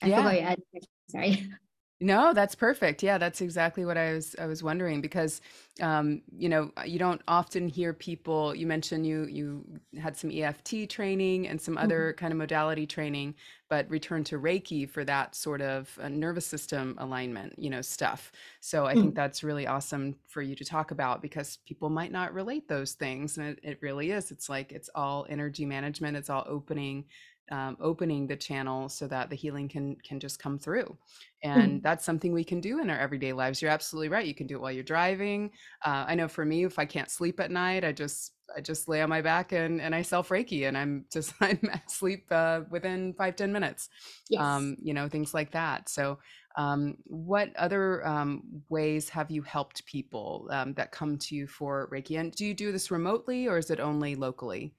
I 0.00 0.06
yeah. 0.06 0.16
forgot 0.16 0.40
your 0.40 0.48
other 0.48 0.62
Sorry. 1.10 1.50
No, 2.02 2.32
that's 2.32 2.54
perfect. 2.54 3.02
Yeah, 3.02 3.18
that's 3.18 3.42
exactly 3.42 3.84
what 3.84 3.98
I 3.98 4.14
was 4.14 4.34
I 4.38 4.46
was 4.46 4.62
wondering 4.62 5.02
because 5.02 5.42
um, 5.82 6.22
you 6.36 6.48
know, 6.48 6.70
you 6.84 6.98
don't 6.98 7.20
often 7.28 7.68
hear 7.68 7.92
people 7.92 8.54
you 8.54 8.66
mentioned 8.66 9.06
you 9.06 9.26
you 9.26 9.64
had 10.00 10.16
some 10.16 10.30
EFT 10.30 10.88
training 10.88 11.46
and 11.46 11.60
some 11.60 11.76
other 11.76 12.12
mm-hmm. 12.12 12.18
kind 12.18 12.32
of 12.32 12.38
modality 12.38 12.86
training, 12.86 13.34
but 13.68 13.88
return 13.90 14.24
to 14.24 14.38
Reiki 14.38 14.88
for 14.88 15.04
that 15.04 15.34
sort 15.34 15.60
of 15.60 15.98
uh, 16.00 16.08
nervous 16.08 16.46
system 16.46 16.96
alignment, 16.98 17.54
you 17.58 17.68
know, 17.68 17.82
stuff. 17.82 18.32
So 18.60 18.86
I 18.86 18.92
mm-hmm. 18.92 19.02
think 19.02 19.14
that's 19.14 19.44
really 19.44 19.66
awesome 19.66 20.16
for 20.26 20.40
you 20.40 20.54
to 20.56 20.64
talk 20.64 20.92
about 20.92 21.20
because 21.20 21.58
people 21.66 21.90
might 21.90 22.12
not 22.12 22.32
relate 22.32 22.66
those 22.66 22.92
things 22.92 23.36
and 23.36 23.46
it, 23.46 23.60
it 23.62 23.78
really 23.82 24.10
is. 24.10 24.30
It's 24.30 24.48
like 24.48 24.72
it's 24.72 24.88
all 24.94 25.26
energy 25.28 25.66
management, 25.66 26.16
it's 26.16 26.30
all 26.30 26.46
opening 26.48 27.04
um, 27.50 27.76
opening 27.80 28.26
the 28.26 28.36
channel 28.36 28.88
so 28.88 29.06
that 29.08 29.30
the 29.30 29.36
healing 29.36 29.68
can 29.68 29.96
can 30.04 30.20
just 30.20 30.38
come 30.38 30.58
through. 30.58 30.96
And 31.42 31.80
mm. 31.80 31.82
that's 31.82 32.04
something 32.04 32.32
we 32.32 32.44
can 32.44 32.60
do 32.60 32.80
in 32.80 32.90
our 32.90 32.98
everyday 32.98 33.32
lives. 33.32 33.60
You're 33.60 33.70
absolutely 33.70 34.08
right 34.08 34.26
you 34.26 34.34
can 34.34 34.46
do 34.46 34.56
it 34.56 34.60
while 34.60 34.72
you're 34.72 34.82
driving. 34.82 35.50
Uh, 35.84 36.04
i 36.08 36.14
know 36.14 36.28
for 36.28 36.44
me 36.44 36.64
if 36.64 36.78
i 36.78 36.84
can't 36.84 37.10
sleep 37.10 37.40
at 37.40 37.50
night 37.50 37.84
i 37.84 37.92
just 37.92 38.32
i 38.56 38.60
just 38.60 38.88
lay 38.88 39.00
on 39.00 39.08
my 39.08 39.20
back 39.20 39.52
and 39.52 39.80
and 39.80 39.94
i 39.94 40.02
self 40.02 40.28
reiki 40.28 40.68
and 40.68 40.76
i'm 40.76 41.04
just 41.12 41.32
i'm 41.40 41.60
asleep 41.86 42.26
uh, 42.30 42.60
within 42.70 43.14
five 43.14 43.36
ten 43.36 43.52
minutes 43.52 43.88
yes. 44.28 44.40
um, 44.40 44.76
you 44.82 44.94
know 44.94 45.08
things 45.08 45.34
like 45.34 45.50
that. 45.52 45.88
So 45.88 46.18
um, 46.56 46.96
what 47.04 47.54
other 47.56 48.06
um, 48.06 48.42
ways 48.68 49.08
have 49.10 49.30
you 49.30 49.42
helped 49.42 49.84
people 49.86 50.48
um, 50.50 50.74
that 50.74 50.92
come 50.92 51.16
to 51.18 51.34
you 51.34 51.46
for 51.46 51.88
reiki? 51.92 52.18
And 52.18 52.32
do 52.32 52.44
you 52.44 52.54
do 52.54 52.72
this 52.72 52.90
remotely 52.90 53.46
or 53.46 53.58
is 53.58 53.70
it 53.70 53.80
only 53.80 54.14
locally 54.14 54.74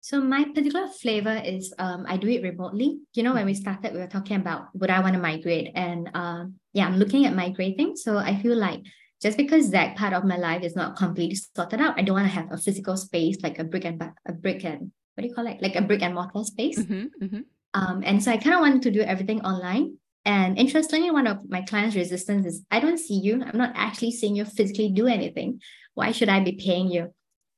so 0.00 0.20
my 0.20 0.44
particular 0.44 0.88
flavor 0.88 1.42
is 1.44 1.74
um, 1.78 2.04
I 2.08 2.16
do 2.16 2.28
it 2.28 2.42
remotely. 2.42 2.98
You 3.14 3.22
know, 3.22 3.34
when 3.34 3.46
we 3.46 3.54
started, 3.54 3.92
we 3.92 3.98
were 3.98 4.06
talking 4.06 4.36
about 4.36 4.74
would 4.74 4.90
I 4.90 5.00
want 5.00 5.14
to 5.14 5.20
migrate, 5.20 5.72
and 5.74 6.10
um, 6.14 6.54
yeah, 6.72 6.86
I'm 6.86 6.96
looking 6.96 7.26
at 7.26 7.34
migrating. 7.34 7.96
So 7.96 8.16
I 8.16 8.40
feel 8.40 8.56
like 8.56 8.82
just 9.22 9.36
because 9.36 9.70
that 9.70 9.96
part 9.96 10.14
of 10.14 10.24
my 10.24 10.36
life 10.36 10.62
is 10.62 10.74
not 10.74 10.96
completely 10.96 11.36
sorted 11.36 11.80
out, 11.80 11.98
I 11.98 12.02
don't 12.02 12.16
want 12.16 12.26
to 12.26 12.34
have 12.34 12.50
a 12.50 12.56
physical 12.56 12.96
space 12.96 13.36
like 13.42 13.58
a 13.58 13.64
brick 13.64 13.84
and 13.84 14.02
a 14.26 14.32
brick 14.32 14.64
and 14.64 14.92
what 15.14 15.22
do 15.22 15.28
you 15.28 15.34
call 15.34 15.46
it, 15.46 15.60
like 15.60 15.76
a 15.76 15.82
brick 15.82 16.02
and 16.02 16.14
mortar 16.14 16.44
space. 16.44 16.78
Mm-hmm, 16.78 17.24
mm-hmm. 17.24 17.40
Um, 17.74 18.02
and 18.04 18.22
so 18.22 18.32
I 18.32 18.38
kind 18.38 18.54
of 18.54 18.60
wanted 18.60 18.82
to 18.82 18.90
do 18.90 19.02
everything 19.02 19.42
online. 19.42 19.98
And 20.24 20.58
interestingly, 20.58 21.10
one 21.10 21.26
of 21.26 21.48
my 21.48 21.62
clients' 21.62 21.96
resistance 21.96 22.46
is 22.46 22.62
I 22.70 22.80
don't 22.80 22.98
see 22.98 23.14
you. 23.14 23.42
I'm 23.42 23.58
not 23.58 23.72
actually 23.74 24.12
seeing 24.12 24.36
you 24.36 24.44
physically 24.44 24.90
do 24.90 25.06
anything. 25.06 25.60
Why 25.94 26.12
should 26.12 26.28
I 26.28 26.40
be 26.40 26.52
paying 26.52 26.90
you? 26.90 27.12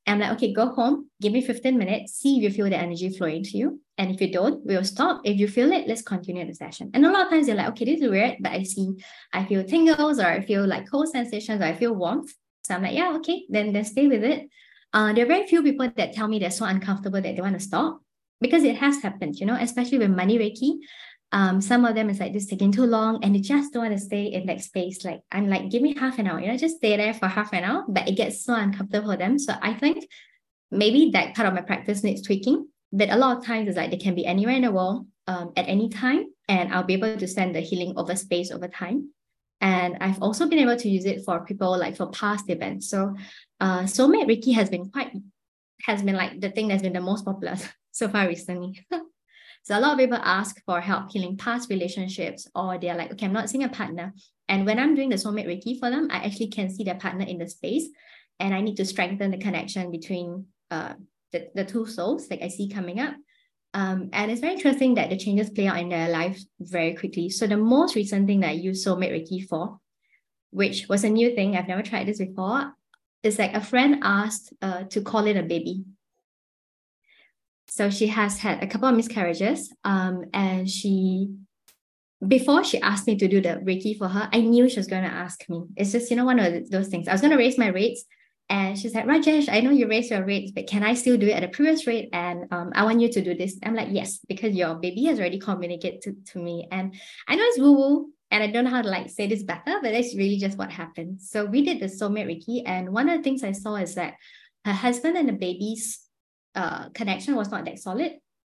I'm 0.07 0.19
like, 0.19 0.33
okay, 0.33 0.53
go 0.53 0.69
home, 0.69 1.11
give 1.21 1.33
me 1.33 1.43
15 1.43 1.79
minutes, 1.79 2.15
see 2.15 2.37
if 2.37 2.43
you 2.43 2.51
feel 2.51 2.69
the 2.69 2.77
energy 2.77 3.09
flowing 3.17 3.45
to 3.45 3.57
you. 3.57 3.81
And 3.99 4.11
if 4.11 4.21
you 4.21 4.33
don't, 4.33 4.65
we'll 4.67 4.85
stop. 4.85 5.21
If 5.25 5.39
you 5.39 5.47
feel 5.47 5.71
it, 5.71 5.87
let's 5.87 6.03
continue 6.03 6.45
the 6.45 6.55
session. 6.55 6.91
And 6.93 7.07
a 7.07 7.11
lot 7.11 7.27
of 7.27 7.31
times 7.31 7.47
you're 7.47 7.57
like, 7.57 7.69
okay, 7.69 7.85
this 7.85 8.01
is 8.01 8.11
weird, 8.11 8.37
but 8.41 8.53
I 8.53 8.65
see, 8.65 8.97
I 9.33 9.45
feel 9.45 9.63
tingles 9.63 10.19
or 10.19 10.27
I 10.27 10.41
feel 10.41 10.67
like 10.67 10.91
cold 10.91 11.09
sensations 11.09 11.61
or 11.61 11.65
I 11.65 11.75
feel 11.75 11.95
warmth. 11.95 12.33
So 12.63 12.75
I'm 12.75 12.83
like, 12.83 12.95
yeah, 12.95 13.15
okay, 13.17 13.45
then, 13.49 13.73
then 13.73 13.85
stay 13.85 14.09
with 14.09 14.25
it. 14.25 14.49
Uh, 14.93 15.13
there 15.13 15.25
are 15.25 15.29
very 15.29 15.47
few 15.47 15.63
people 15.63 15.91
that 15.97 16.13
tell 16.13 16.29
me 16.29 16.39
they're 16.39 16.51
so 16.51 16.65
uncomfortable 16.65 17.21
that 17.21 17.37
they 17.37 17.41
want 17.41 17.59
to 17.59 17.65
stop 17.65 18.01
because 18.41 18.65
it 18.65 18.77
has 18.77 19.01
happened, 19.03 19.37
you 19.37 19.47
know, 19.47 19.57
especially 19.59 19.99
with 19.99 20.11
money 20.11 20.39
Reiki. 20.39 20.79
Um, 21.33 21.63
some 21.63 21.87
of 21.87 21.95
them 21.95 22.11
is 22.11 22.21
like 22.21 22.35
this 22.35 22.47
taking 22.47 22.73
too 22.73 22.85
long 22.85 23.25
and 23.25 23.35
they 23.35 23.41
just 23.41 23.73
don't 23.73 23.85
want 23.85 23.99
to 23.99 24.05
stay 24.05 24.27
in 24.27 24.47
that 24.47 24.61
space. 24.61 25.03
Like 25.03 25.23
I'm 25.33 25.49
like, 25.49 25.71
give 25.71 25.81
me 25.81 25.97
half 25.97 26.19
an 26.19 26.27
hour, 26.27 26.39
you 26.39 26.49
know, 26.49 26.57
just 26.59 26.77
stay 26.77 26.97
there 26.97 27.15
for 27.15 27.27
half 27.27 27.55
an 27.55 27.65
hour, 27.65 27.85
but 27.89 28.07
it 28.07 28.17
gets 28.17 28.45
so 28.45 28.55
uncomfortable 28.55 29.13
for 29.13 29.17
them. 29.17 29.39
So 29.39 29.55
I 29.63 29.73
think 29.73 30.07
maybe 30.71 31.11
that 31.13 31.35
part 31.35 31.49
of 31.49 31.55
my 31.55 31.63
practice 31.63 32.05
needs 32.05 32.23
tweaking. 32.23 32.69
But 32.93 33.11
a 33.11 33.17
lot 33.17 33.39
of 33.39 33.45
times 33.45 33.69
it's 33.69 33.77
like 33.79 33.91
they 33.91 33.97
can 33.97 34.15
be 34.15 34.27
anywhere 34.27 34.55
in 34.55 34.63
the 34.63 34.71
world 34.71 35.07
um, 35.27 35.53
at 35.57 35.67
any 35.67 35.89
time, 35.89 36.27
and 36.49 36.75
I'll 36.75 36.83
be 36.83 36.93
able 36.93 37.17
to 37.17 37.27
send 37.27 37.55
the 37.55 37.61
healing 37.61 37.95
over 37.97 38.15
space 38.17 38.51
over 38.51 38.69
time. 38.69 39.11
And 39.63 39.97
I've 40.01 40.21
also 40.21 40.47
been 40.47 40.59
able 40.59 40.77
to 40.77 40.89
use 40.89 41.07
it 41.07 41.25
for 41.25 41.45
people 41.45 41.79
like 41.79 41.97
for 41.97 42.11
past 42.11 42.51
events. 42.51 42.91
So 42.91 43.15
uh 43.61 43.83
soulmate 43.85 44.27
Reiki 44.27 44.55
has 44.55 44.69
been 44.69 44.91
quite 44.91 45.13
has 45.83 46.03
been 46.03 46.17
like 46.17 46.41
the 46.41 46.51
thing 46.51 46.69
that's 46.69 46.83
been 46.83 46.93
the 46.93 47.01
most 47.01 47.25
popular 47.25 47.57
so 47.93 48.09
far 48.09 48.27
recently. 48.27 48.85
So 49.63 49.79
a 49.79 49.81
lot 49.81 49.93
of 49.93 49.99
people 49.99 50.19
ask 50.23 50.61
for 50.65 50.81
help 50.81 51.13
healing 51.13 51.37
past 51.37 51.71
relationships, 51.71 52.49
or 52.55 52.79
they're 52.79 52.97
like, 52.97 53.13
okay, 53.13 53.27
I'm 53.27 53.33
not 53.33 53.49
seeing 53.49 53.65
a 53.65 53.69
partner. 53.69 54.13
And 54.49 54.67
when 54.67 54.79
I'm 54.79 54.95
doing 54.95 55.09
the 55.09 55.17
soulmate 55.17 55.47
Reiki 55.47 55.79
for 55.79 55.89
them, 55.89 56.09
I 56.11 56.25
actually 56.25 56.49
can 56.49 56.69
see 56.69 56.85
their 56.85 56.97
partner 56.97 57.25
in 57.25 57.39
the 57.39 57.49
space. 57.49 57.89
And 58.41 58.53
I 58.53 58.61
need 58.61 58.77
to 58.77 58.85
strengthen 58.85 59.31
the 59.31 59.39
connection 59.39 59.91
between 59.93 60.47
uh, 60.71 60.95
the, 61.31 61.49
the 61.55 61.65
two 61.65 61.87
souls, 61.87 62.29
like 62.29 62.43
I 62.43 62.49
see 62.49 62.69
coming 62.69 62.99
up. 62.99 63.15
Um, 63.75 64.11
and 64.13 64.31
it's 64.31 64.41
very 64.41 64.55
interesting 64.55 64.95
that 64.95 65.11
the 65.11 65.17
changes 65.17 65.49
play 65.49 65.69
out 65.69 65.79
in 65.79 65.89
their 65.89 66.09
life 66.09 66.41
very 66.61 66.95
quickly. 66.95 67.31
So 67.31 67.47
the 67.47 67.57
most 67.57 67.95
recent 67.95 68.27
thing 68.27 68.41
that 68.41 68.51
I 68.51 68.53
used 68.53 68.87
soulmate 68.87 69.13
Reiki 69.13 69.47
for, 69.47 69.79
which 70.51 70.89
was 70.89 71.05
a 71.05 71.09
new 71.09 71.35
thing, 71.35 71.57
I've 71.57 71.69
never 71.69 71.83
tried 71.83 72.09
this 72.09 72.19
before, 72.19 72.75
is 73.23 73.39
like 73.39 73.55
a 73.55 73.61
friend 73.61 74.01
asked 74.03 74.53
uh, 74.61 74.83
to 74.91 75.01
call 75.01 75.27
it 75.27 75.37
a 75.37 75.43
baby. 75.43 75.85
So 77.75 77.89
she 77.89 78.09
has 78.09 78.37
had 78.37 78.63
a 78.63 78.67
couple 78.67 78.87
of 78.87 78.95
miscarriages. 78.95 79.73
Um, 79.83 80.27
and 80.35 80.69
she, 80.69 81.31
before 82.29 82.65
she 82.65 82.79
asked 82.83 83.07
me 83.07 83.17
to 83.17 83.27
do 83.27 83.41
the 83.41 83.63
Reiki 83.65 83.97
for 83.97 84.09
her, 84.09 84.29
I 84.31 84.43
knew 84.43 84.69
she 84.69 84.79
was 84.79 84.87
going 84.87 85.05
to 85.05 85.09
ask 85.09 85.49
me. 85.49 85.63
It's 85.75 85.91
just, 85.91 86.11
you 86.11 86.17
know, 86.17 86.27
one 86.27 86.39
of 86.39 86.69
those 86.69 86.89
things. 86.89 87.09
I 87.09 87.13
was 87.13 87.23
going 87.23 87.31
to 87.31 87.39
raise 87.39 87.57
my 87.57 87.69
rates. 87.69 88.05
And 88.51 88.79
she's 88.79 88.95
like, 88.95 89.07
Rajesh, 89.07 89.49
I 89.51 89.61
know 89.61 89.71
you 89.71 89.89
raised 89.89 90.11
your 90.11 90.23
rates, 90.23 90.51
but 90.51 90.67
can 90.67 90.83
I 90.83 90.93
still 90.93 91.17
do 91.17 91.29
it 91.29 91.33
at 91.33 91.45
a 91.45 91.49
previous 91.49 91.87
rate? 91.87 92.11
And 92.13 92.45
um, 92.53 92.73
I 92.75 92.85
want 92.85 93.01
you 93.01 93.11
to 93.11 93.23
do 93.23 93.35
this. 93.35 93.59
I'm 93.65 93.75
like, 93.75 93.89
yes, 93.91 94.19
because 94.29 94.55
your 94.55 94.75
baby 94.75 95.05
has 95.05 95.19
already 95.19 95.39
communicated 95.39 96.03
to, 96.03 96.17
to 96.33 96.39
me. 96.41 96.69
And 96.71 96.95
I 97.27 97.37
know 97.37 97.45
it's 97.47 97.59
woo 97.59 97.73
woo, 97.73 98.11
and 98.31 98.43
I 98.43 98.49
don't 98.49 98.65
know 98.65 98.71
how 98.71 98.83
to 98.83 98.89
like 98.91 99.09
say 99.09 99.29
this 99.29 99.45
better, 99.45 99.79
but 99.81 99.93
that's 99.93 100.15
really 100.15 100.37
just 100.37 100.59
what 100.59 100.71
happened. 100.71 101.23
So 101.23 101.47
we 101.47 101.65
did 101.65 101.81
the 101.81 101.87
soulmate 101.87 102.27
Reiki. 102.27 102.65
And 102.67 102.93
one 102.93 103.09
of 103.09 103.17
the 103.17 103.23
things 103.23 103.43
I 103.43 103.53
saw 103.53 103.77
is 103.77 103.95
that 103.95 104.17
her 104.67 104.73
husband 104.73 105.17
and 105.17 105.27
the 105.27 105.33
baby's 105.33 106.02
uh, 106.55 106.89
connection 106.91 107.37
was 107.37 107.51
not 107.51 107.65
that 107.65 107.79
solid. 107.79 108.13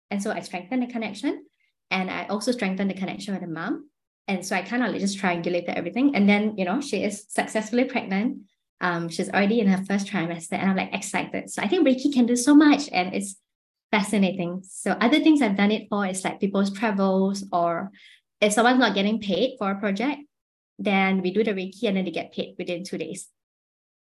And 0.09 0.21
so 0.21 0.31
I 0.31 0.41
strengthened 0.41 0.83
the 0.83 0.87
connection. 0.87 1.45
And 1.89 2.09
I 2.09 2.25
also 2.27 2.51
strengthened 2.51 2.89
the 2.89 2.95
connection 2.95 3.33
with 3.33 3.41
the 3.41 3.49
mom. 3.49 3.89
And 4.27 4.45
so 4.45 4.55
I 4.55 4.61
kind 4.61 4.83
of 4.83 4.91
like 4.91 4.99
just 4.99 5.19
triangulated 5.19 5.73
everything. 5.75 6.15
And 6.15 6.27
then, 6.27 6.57
you 6.57 6.65
know, 6.65 6.81
she 6.81 7.03
is 7.03 7.25
successfully 7.29 7.85
pregnant. 7.85 8.39
Um, 8.81 9.09
she's 9.09 9.29
already 9.29 9.61
in 9.61 9.67
her 9.67 9.83
first 9.85 10.07
trimester. 10.07 10.53
And 10.53 10.69
I'm 10.69 10.75
like 10.75 10.93
excited. 10.93 11.49
So 11.49 11.61
I 11.61 11.67
think 11.67 11.87
Reiki 11.87 12.13
can 12.13 12.25
do 12.25 12.35
so 12.35 12.53
much. 12.53 12.89
And 12.91 13.13
it's 13.13 13.37
fascinating. 13.91 14.63
So 14.63 14.91
other 14.91 15.19
things 15.19 15.41
I've 15.41 15.55
done 15.55 15.71
it 15.71 15.87
for 15.89 16.05
is 16.05 16.23
like 16.23 16.39
people's 16.39 16.71
travels 16.71 17.45
or 17.51 17.91
if 18.41 18.53
someone's 18.53 18.79
not 18.79 18.95
getting 18.95 19.19
paid 19.19 19.55
for 19.57 19.71
a 19.71 19.79
project, 19.79 20.21
then 20.77 21.21
we 21.21 21.31
do 21.31 21.43
the 21.43 21.53
Reiki 21.53 21.83
and 21.83 21.97
then 21.97 22.05
they 22.05 22.11
get 22.11 22.33
paid 22.33 22.55
within 22.57 22.83
two 22.83 22.97
days. 22.97 23.29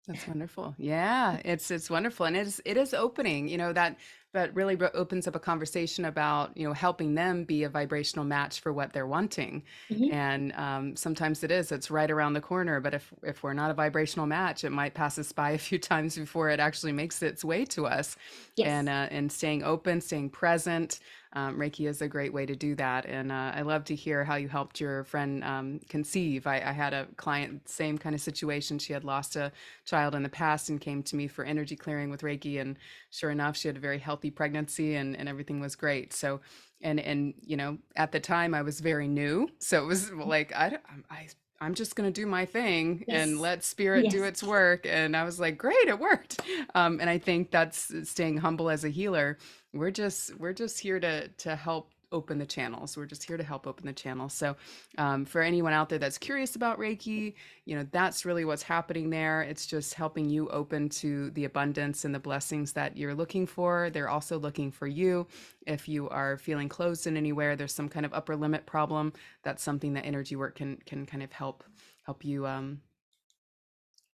That's 0.08 0.28
wonderful. 0.28 0.76
Yeah, 0.80 1.40
it's 1.46 1.70
it's 1.70 1.90
wonderful, 1.90 2.26
and 2.26 2.36
it 2.36 2.48
is 2.48 2.62
it 2.66 2.76
is 2.76 2.94
opening. 2.94 3.48
You 3.48 3.58
know 3.58 3.72
that 3.74 3.98
that 4.34 4.56
really 4.56 4.78
opens 4.94 5.28
up 5.28 5.36
a 5.36 5.40
conversation 5.40 6.06
about 6.06 6.58
you 6.58 6.68
know 6.68 6.74
helping 6.74 7.14
them 7.14 7.44
be 7.44 7.64
a 7.64 7.70
vibrational 7.70 8.26
match 8.26 8.62
for 8.62 8.74
what 8.74 8.94
they're 8.94 9.06
wanting. 9.06 9.64
Mm-hmm. 9.92 10.14
And 10.14 10.54
um, 10.54 10.96
sometimes 10.96 11.44
it 11.44 11.52
is 11.52 11.72
it's 11.72 11.92
right 11.92 12.10
around 12.10 12.34
the 12.34 12.42
corner, 12.42 12.80
but 12.80 12.96
if 12.96 13.14
if 13.22 13.44
we're 13.44 13.54
not 13.54 13.70
a 13.70 13.76
vibrational 13.76 14.26
match, 14.26 14.64
it 14.64 14.72
might 14.72 14.96
pass 14.96 15.20
us 15.20 15.32
by 15.32 15.52
a 15.52 15.58
few 15.58 15.78
times 15.92 16.18
before 16.18 16.50
it 16.50 16.60
actually 16.60 16.94
makes 16.94 17.22
its 17.22 17.46
way 17.46 17.64
to 17.66 17.86
us. 17.86 18.16
Yes. 18.56 18.68
And 18.68 18.90
uh, 18.90 19.08
and 19.12 19.32
staying 19.32 19.64
open, 19.64 20.02
staying 20.02 20.32
present 20.32 21.00
um, 21.34 21.58
Reiki 21.58 21.88
is 21.88 22.02
a 22.02 22.08
great 22.08 22.34
way 22.34 22.46
to 22.46 22.56
do 22.56 22.76
that. 22.76 23.06
And 23.06 23.32
uh, 23.32 23.54
I 23.56 23.62
love 23.62 23.86
to 23.86 23.96
hear 23.96 24.24
how 24.24 24.36
you 24.36 24.50
helped 24.50 24.82
your 24.82 25.06
friend 25.06 25.44
um, 25.44 25.80
conceive. 25.88 26.46
I, 26.46 26.56
I, 26.56 26.72
had 26.74 26.94
a 26.94 27.08
client, 27.16 27.70
same 27.70 27.98
kind 27.98 28.14
of 28.14 28.20
situation. 28.20 28.78
She 28.78 28.92
had 28.92 29.06
lost 29.06 29.38
a 29.38 29.52
child 29.86 30.14
in 30.14 30.24
the 30.24 30.30
past 30.30 30.70
and 30.70 30.82
came 30.82 31.02
to 31.04 31.16
me 31.16 31.28
for 31.28 31.46
energy 31.46 31.78
clearing 31.78 32.10
with 32.10 32.22
Reiki. 32.22 32.60
And 32.60 32.78
sure 33.12 33.32
enough, 33.32 33.56
she 33.56 33.70
had 33.70 33.78
a 33.78 33.82
very 33.82 34.00
healthy 34.00 34.30
pregnancy 34.30 34.96
and, 34.96 35.16
and 35.16 35.30
everything 35.30 35.62
was 35.62 35.76
great. 35.76 36.12
So, 36.12 36.42
and, 36.82 37.00
and, 37.00 37.34
you 37.46 37.56
know, 37.56 37.78
at 37.96 38.12
the 38.12 38.20
time 38.20 38.54
I 38.54 38.62
was 38.62 38.82
very 38.82 39.08
new. 39.08 39.48
So 39.60 39.82
it 39.82 39.88
was 39.88 40.12
like, 40.12 40.54
I, 40.54 40.80
I 41.10 41.28
I'm 41.62 41.76
just 41.76 41.96
going 41.96 42.12
to 42.12 42.22
do 42.22 42.26
my 42.26 42.46
thing 42.46 43.06
yes. 43.08 43.22
and 43.22 43.40
let 43.40 43.64
spirit 43.64 44.06
yes. 44.06 44.14
do 44.14 44.24
its 44.24 44.42
work. 44.42 44.88
And 44.88 45.16
I 45.16 45.24
was 45.24 45.40
like, 45.40 45.60
great, 45.60 45.88
it 45.88 46.00
worked. 46.00 46.42
Um, 46.74 47.00
and 47.00 47.08
I 47.08 47.20
think 47.20 47.52
that's 47.52 47.94
staying 48.10 48.38
humble 48.38 48.70
as 48.70 48.84
a 48.84 48.90
healer. 48.90 49.38
We're 49.72 49.92
just, 49.92 50.36
we're 50.40 50.54
just 50.54 50.80
here 50.80 51.00
to, 51.00 51.28
to 51.28 51.56
help 51.56 51.92
open 52.12 52.38
the 52.38 52.46
channels. 52.46 52.98
We're 52.98 53.06
just 53.06 53.24
here 53.24 53.38
to 53.38 53.44
help 53.44 53.68
open 53.68 53.86
the 53.86 53.94
channels. 53.94 54.34
So, 54.34 54.56
um, 54.98 55.26
for 55.26 55.42
anyone 55.42 55.74
out 55.74 55.90
there 55.90 56.00
that's 56.00 56.18
curious 56.18 56.56
about 56.56 56.80
Reiki, 56.80 57.34
you 57.66 57.76
know, 57.76 57.86
that's 57.92 58.26
really 58.26 58.46
what's 58.46 58.64
happening 58.64 59.10
there. 59.10 59.42
It's 59.42 59.66
just 59.66 59.94
helping 59.94 60.30
you 60.30 60.50
open 60.50 60.90
to 60.90 61.30
the 61.32 61.46
abundance 61.46 62.06
and 62.06 62.14
the 62.14 62.20
blessings 62.20 62.74
that 62.74 62.98
you're 62.98 63.16
looking 63.16 63.46
for. 63.46 63.90
They're 63.90 64.10
also 64.10 64.38
looking 64.38 64.72
for 64.72 64.88
you. 64.88 65.28
If 65.68 65.88
you 65.88 66.10
are 66.10 66.38
feeling 66.38 66.70
closed 66.70 67.08
in 67.08 67.18
anywhere, 67.18 67.56
there's 67.56 67.74
some 67.74 67.90
kind 67.90 68.06
of 68.06 68.14
upper 68.14 68.36
limit 68.36 68.66
problem. 68.66 69.14
That's 69.44 69.64
something 69.64 69.94
that 69.94 70.06
energy 70.06 70.36
work 70.36 70.56
can 70.56 70.78
can 70.86 71.06
kind 71.06 71.24
of 71.24 71.32
help 71.32 71.64
help 72.06 72.26
you 72.26 72.48
um, 72.48 72.82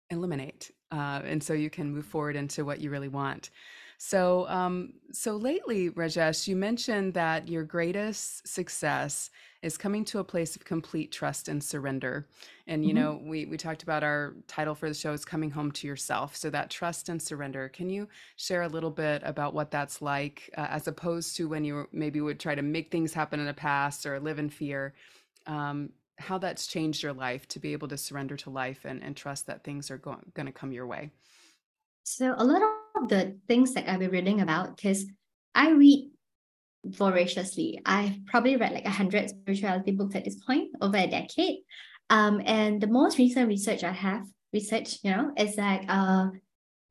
eliminate, 0.09 0.71
uh, 0.91 1.21
and 1.23 1.41
so 1.41 1.53
you 1.53 1.69
can 1.69 1.91
move 1.91 2.05
forward 2.05 2.35
into 2.35 2.65
what 2.65 2.79
you 2.81 2.89
really 2.89 3.07
want. 3.07 3.49
So, 3.97 4.47
um, 4.49 4.93
so 5.11 5.35
lately, 5.35 5.89
Rajesh, 5.89 6.47
you 6.47 6.55
mentioned 6.55 7.13
that 7.13 7.47
your 7.47 7.63
greatest 7.63 8.47
success 8.47 9.29
is 9.61 9.77
coming 9.77 10.05
to 10.05 10.19
a 10.19 10.23
place 10.23 10.55
of 10.55 10.63
complete 10.65 11.11
trust 11.11 11.47
and 11.47 11.63
surrender. 11.63 12.27
And 12.67 12.85
you 12.85 12.93
mm-hmm. 12.93 13.03
know, 13.03 13.21
we 13.23 13.45
we 13.45 13.57
talked 13.57 13.83
about 13.83 14.03
our 14.03 14.35
title 14.47 14.75
for 14.75 14.89
the 14.89 14.95
show 14.95 15.13
is 15.13 15.25
coming 15.25 15.49
home 15.49 15.71
to 15.73 15.87
yourself. 15.87 16.35
So 16.35 16.49
that 16.49 16.69
trust 16.69 17.09
and 17.09 17.21
surrender. 17.21 17.69
Can 17.69 17.89
you 17.89 18.07
share 18.35 18.63
a 18.63 18.67
little 18.67 18.91
bit 18.91 19.21
about 19.25 19.53
what 19.53 19.71
that's 19.71 20.01
like, 20.01 20.49
uh, 20.57 20.67
as 20.69 20.87
opposed 20.87 21.35
to 21.37 21.47
when 21.47 21.63
you 21.63 21.87
maybe 21.91 22.21
would 22.21 22.39
try 22.39 22.53
to 22.53 22.61
make 22.61 22.91
things 22.91 23.13
happen 23.13 23.39
in 23.39 23.45
the 23.45 23.53
past 23.53 24.05
or 24.05 24.19
live 24.19 24.39
in 24.39 24.49
fear? 24.49 24.93
Um, 25.47 25.89
how 26.17 26.37
that's 26.37 26.67
changed 26.67 27.03
your 27.03 27.13
life 27.13 27.47
to 27.49 27.59
be 27.59 27.73
able 27.73 27.87
to 27.89 27.97
surrender 27.97 28.37
to 28.37 28.49
life 28.49 28.85
and, 28.85 29.03
and 29.03 29.15
trust 29.17 29.47
that 29.47 29.63
things 29.63 29.91
are 29.91 29.97
going, 29.97 30.31
to 30.35 30.51
come 30.51 30.71
your 30.71 30.87
way. 30.87 31.11
So 32.03 32.33
a 32.37 32.43
lot 32.43 32.61
of 33.01 33.09
the 33.09 33.37
things 33.47 33.73
that 33.73 33.89
I've 33.89 33.99
been 33.99 34.11
reading 34.11 34.41
about, 34.41 34.75
because 34.75 35.05
I 35.53 35.71
read 35.71 36.11
voraciously. 36.85 37.81
I've 37.85 38.25
probably 38.25 38.57
read 38.57 38.73
like 38.73 38.85
a 38.85 38.91
hundred 38.91 39.29
spirituality 39.29 39.91
books 39.91 40.15
at 40.15 40.25
this 40.25 40.35
point 40.35 40.71
over 40.81 40.97
a 40.97 41.07
decade. 41.07 41.59
Um, 42.09 42.41
and 42.45 42.79
the 42.79 42.87
most 42.87 43.17
recent 43.17 43.47
research 43.47 43.83
I 43.83 43.91
have 43.91 44.25
research, 44.53 44.99
you 45.03 45.11
know, 45.11 45.31
is 45.37 45.57
like 45.57 45.85
uh, 45.89 46.27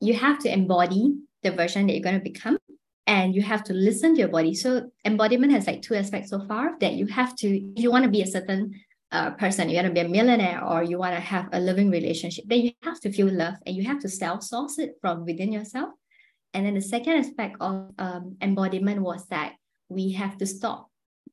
you 0.00 0.14
have 0.14 0.38
to 0.40 0.52
embody 0.52 1.14
the 1.42 1.52
version 1.52 1.87
that 1.87 1.92
you're 1.92 2.02
going 2.02 2.18
to 2.18 2.30
become 2.32 2.58
and 3.06 3.34
you 3.34 3.42
have 3.42 3.62
to 3.64 3.73
listen 3.73 4.14
to 4.14 4.20
your 4.20 4.28
body. 4.28 4.54
So 4.54 4.90
embodiment 5.04 5.52
has 5.52 5.66
like 5.66 5.82
two 5.82 5.94
aspects 5.94 6.30
so 6.30 6.44
far 6.46 6.73
that 6.80 6.94
you 6.94 7.06
have 7.06 7.37
to, 7.37 7.49
if 7.49 7.82
you 7.82 7.90
want 7.90 8.04
to 8.04 8.11
be 8.11 8.23
a 8.23 8.26
certain 8.26 8.73
uh, 9.14 9.30
person, 9.30 9.71
you 9.71 9.76
want 9.76 9.87
to 9.87 9.94
be 9.94 10.00
a 10.00 10.09
millionaire 10.09 10.62
or 10.64 10.83
you 10.83 10.99
want 10.99 11.14
to 11.14 11.21
have 11.21 11.49
a 11.52 11.61
loving 11.61 11.90
relationship, 11.90 12.44
then 12.49 12.61
you 12.62 12.73
have 12.83 13.00
to 13.00 13.12
feel 13.12 13.30
love 13.33 13.54
and 13.64 13.76
you 13.76 13.85
have 13.85 14.00
to 14.00 14.09
self-source 14.09 14.78
it 14.78 14.97
from 15.00 15.25
within 15.25 15.52
yourself. 15.52 15.90
And 16.52 16.66
then 16.66 16.75
the 16.75 16.83
second 16.83 17.14
aspect 17.14 17.56
of 17.61 17.90
um, 17.99 18.37
embodiment 18.42 19.00
was 19.00 19.26
that 19.28 19.54
we 19.88 20.12
have 20.12 20.37
to 20.38 20.47
stop 20.47 20.90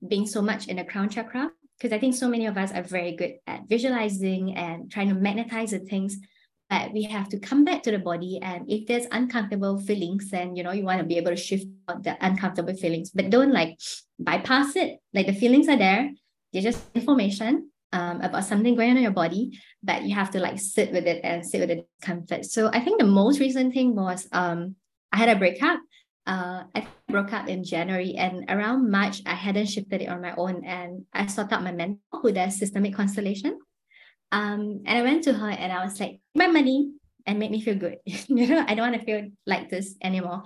being 0.08 0.28
so 0.28 0.42
much 0.42 0.68
in 0.68 0.78
the 0.78 0.84
crown 0.84 1.10
chakra 1.10 1.52
because 1.78 1.92
I 1.92 2.00
think 2.00 2.16
so 2.16 2.30
many 2.30 2.46
of 2.46 2.58
us 2.58 2.72
are 2.72 2.84
very 2.84 3.16
good 3.16 3.34
at 3.48 3.68
visualizing 3.68 4.56
and 4.56 4.92
trying 4.92 5.10
to 5.10 5.16
magnetize 5.16 5.72
the 5.72 5.80
things. 5.80 6.18
But 6.70 6.94
we 6.94 7.04
have 7.04 7.28
to 7.30 7.40
come 7.40 7.66
back 7.66 7.84
to 7.84 7.92
the 7.92 8.00
body, 8.00 8.40
and 8.42 8.64
if 8.72 8.88
there's 8.88 9.06
uncomfortable 9.12 9.78
feelings, 9.82 10.30
then 10.30 10.56
you 10.56 10.64
know 10.64 10.72
you 10.72 10.86
want 10.86 11.02
to 11.02 11.06
be 11.06 11.18
able 11.18 11.32
to 11.32 11.36
shift 11.36 11.66
out 11.90 12.02
the 12.04 12.16
uncomfortable 12.22 12.76
feelings, 12.76 13.12
but 13.12 13.30
don't 13.30 13.52
like 13.52 13.78
bypass 14.18 14.78
it. 14.78 15.00
Like 15.14 15.26
the 15.26 15.34
feelings 15.34 15.68
are 15.68 15.76
there, 15.76 16.12
they're 16.54 16.62
just 16.62 16.84
information, 16.96 17.71
um, 17.94 18.22
about 18.22 18.46
something 18.46 18.76
going 18.76 18.92
on 18.92 18.98
in 18.98 19.04
your 19.04 19.12
body, 19.12 19.60
but 19.84 20.04
you 20.04 20.16
have 20.16 20.32
to 20.32 20.40
like 20.40 20.60
sit 20.60 20.92
with 20.92 21.06
it 21.06 21.22
and 21.24 21.46
sit 21.46 21.60
with 21.60 21.70
the 21.70 21.86
discomfort. 22.00 22.46
So 22.46 22.70
I 22.74 22.80
think 22.80 23.00
the 23.00 23.08
most 23.08 23.40
recent 23.40 23.74
thing 23.74 23.96
was 23.96 24.28
um, 24.32 24.76
I 25.12 25.18
had 25.18 25.30
a 25.30 25.40
breakup. 25.40 25.80
Uh, 26.26 26.64
I 26.76 26.88
broke 27.10 27.34
up 27.34 27.48
in 27.48 27.64
January, 27.64 28.14
and 28.16 28.46
around 28.48 28.92
March, 28.92 29.22
I 29.26 29.34
hadn't 29.34 29.66
shifted 29.66 30.02
it 30.02 30.10
on 30.10 30.22
my 30.22 30.36
own, 30.36 30.64
and 30.64 31.06
I 31.14 31.26
sought 31.26 31.52
out 31.52 31.64
my 31.64 31.72
mentor 31.72 32.22
who 32.22 32.32
does 32.32 32.58
systemic 32.58 32.96
constellation. 32.96 33.60
Um, 34.32 34.84
and 34.86 34.98
I 34.98 35.02
went 35.02 35.26
to 35.26 35.34
her 35.34 35.50
and 35.50 35.72
I 35.72 35.84
was 35.84 36.00
like, 36.00 36.22
my 36.34 36.48
money 36.48 36.92
and 37.26 37.40
make 37.40 37.52
me 37.52 37.62
feel 37.62 37.76
good. 37.76 37.98
you 38.06 38.48
know, 38.48 38.64
I 38.68 38.76
don't 38.76 38.92
want 38.92 39.00
to 39.00 39.06
feel 39.06 39.30
like 39.46 39.70
this 39.70 39.96
anymore. 40.02 40.44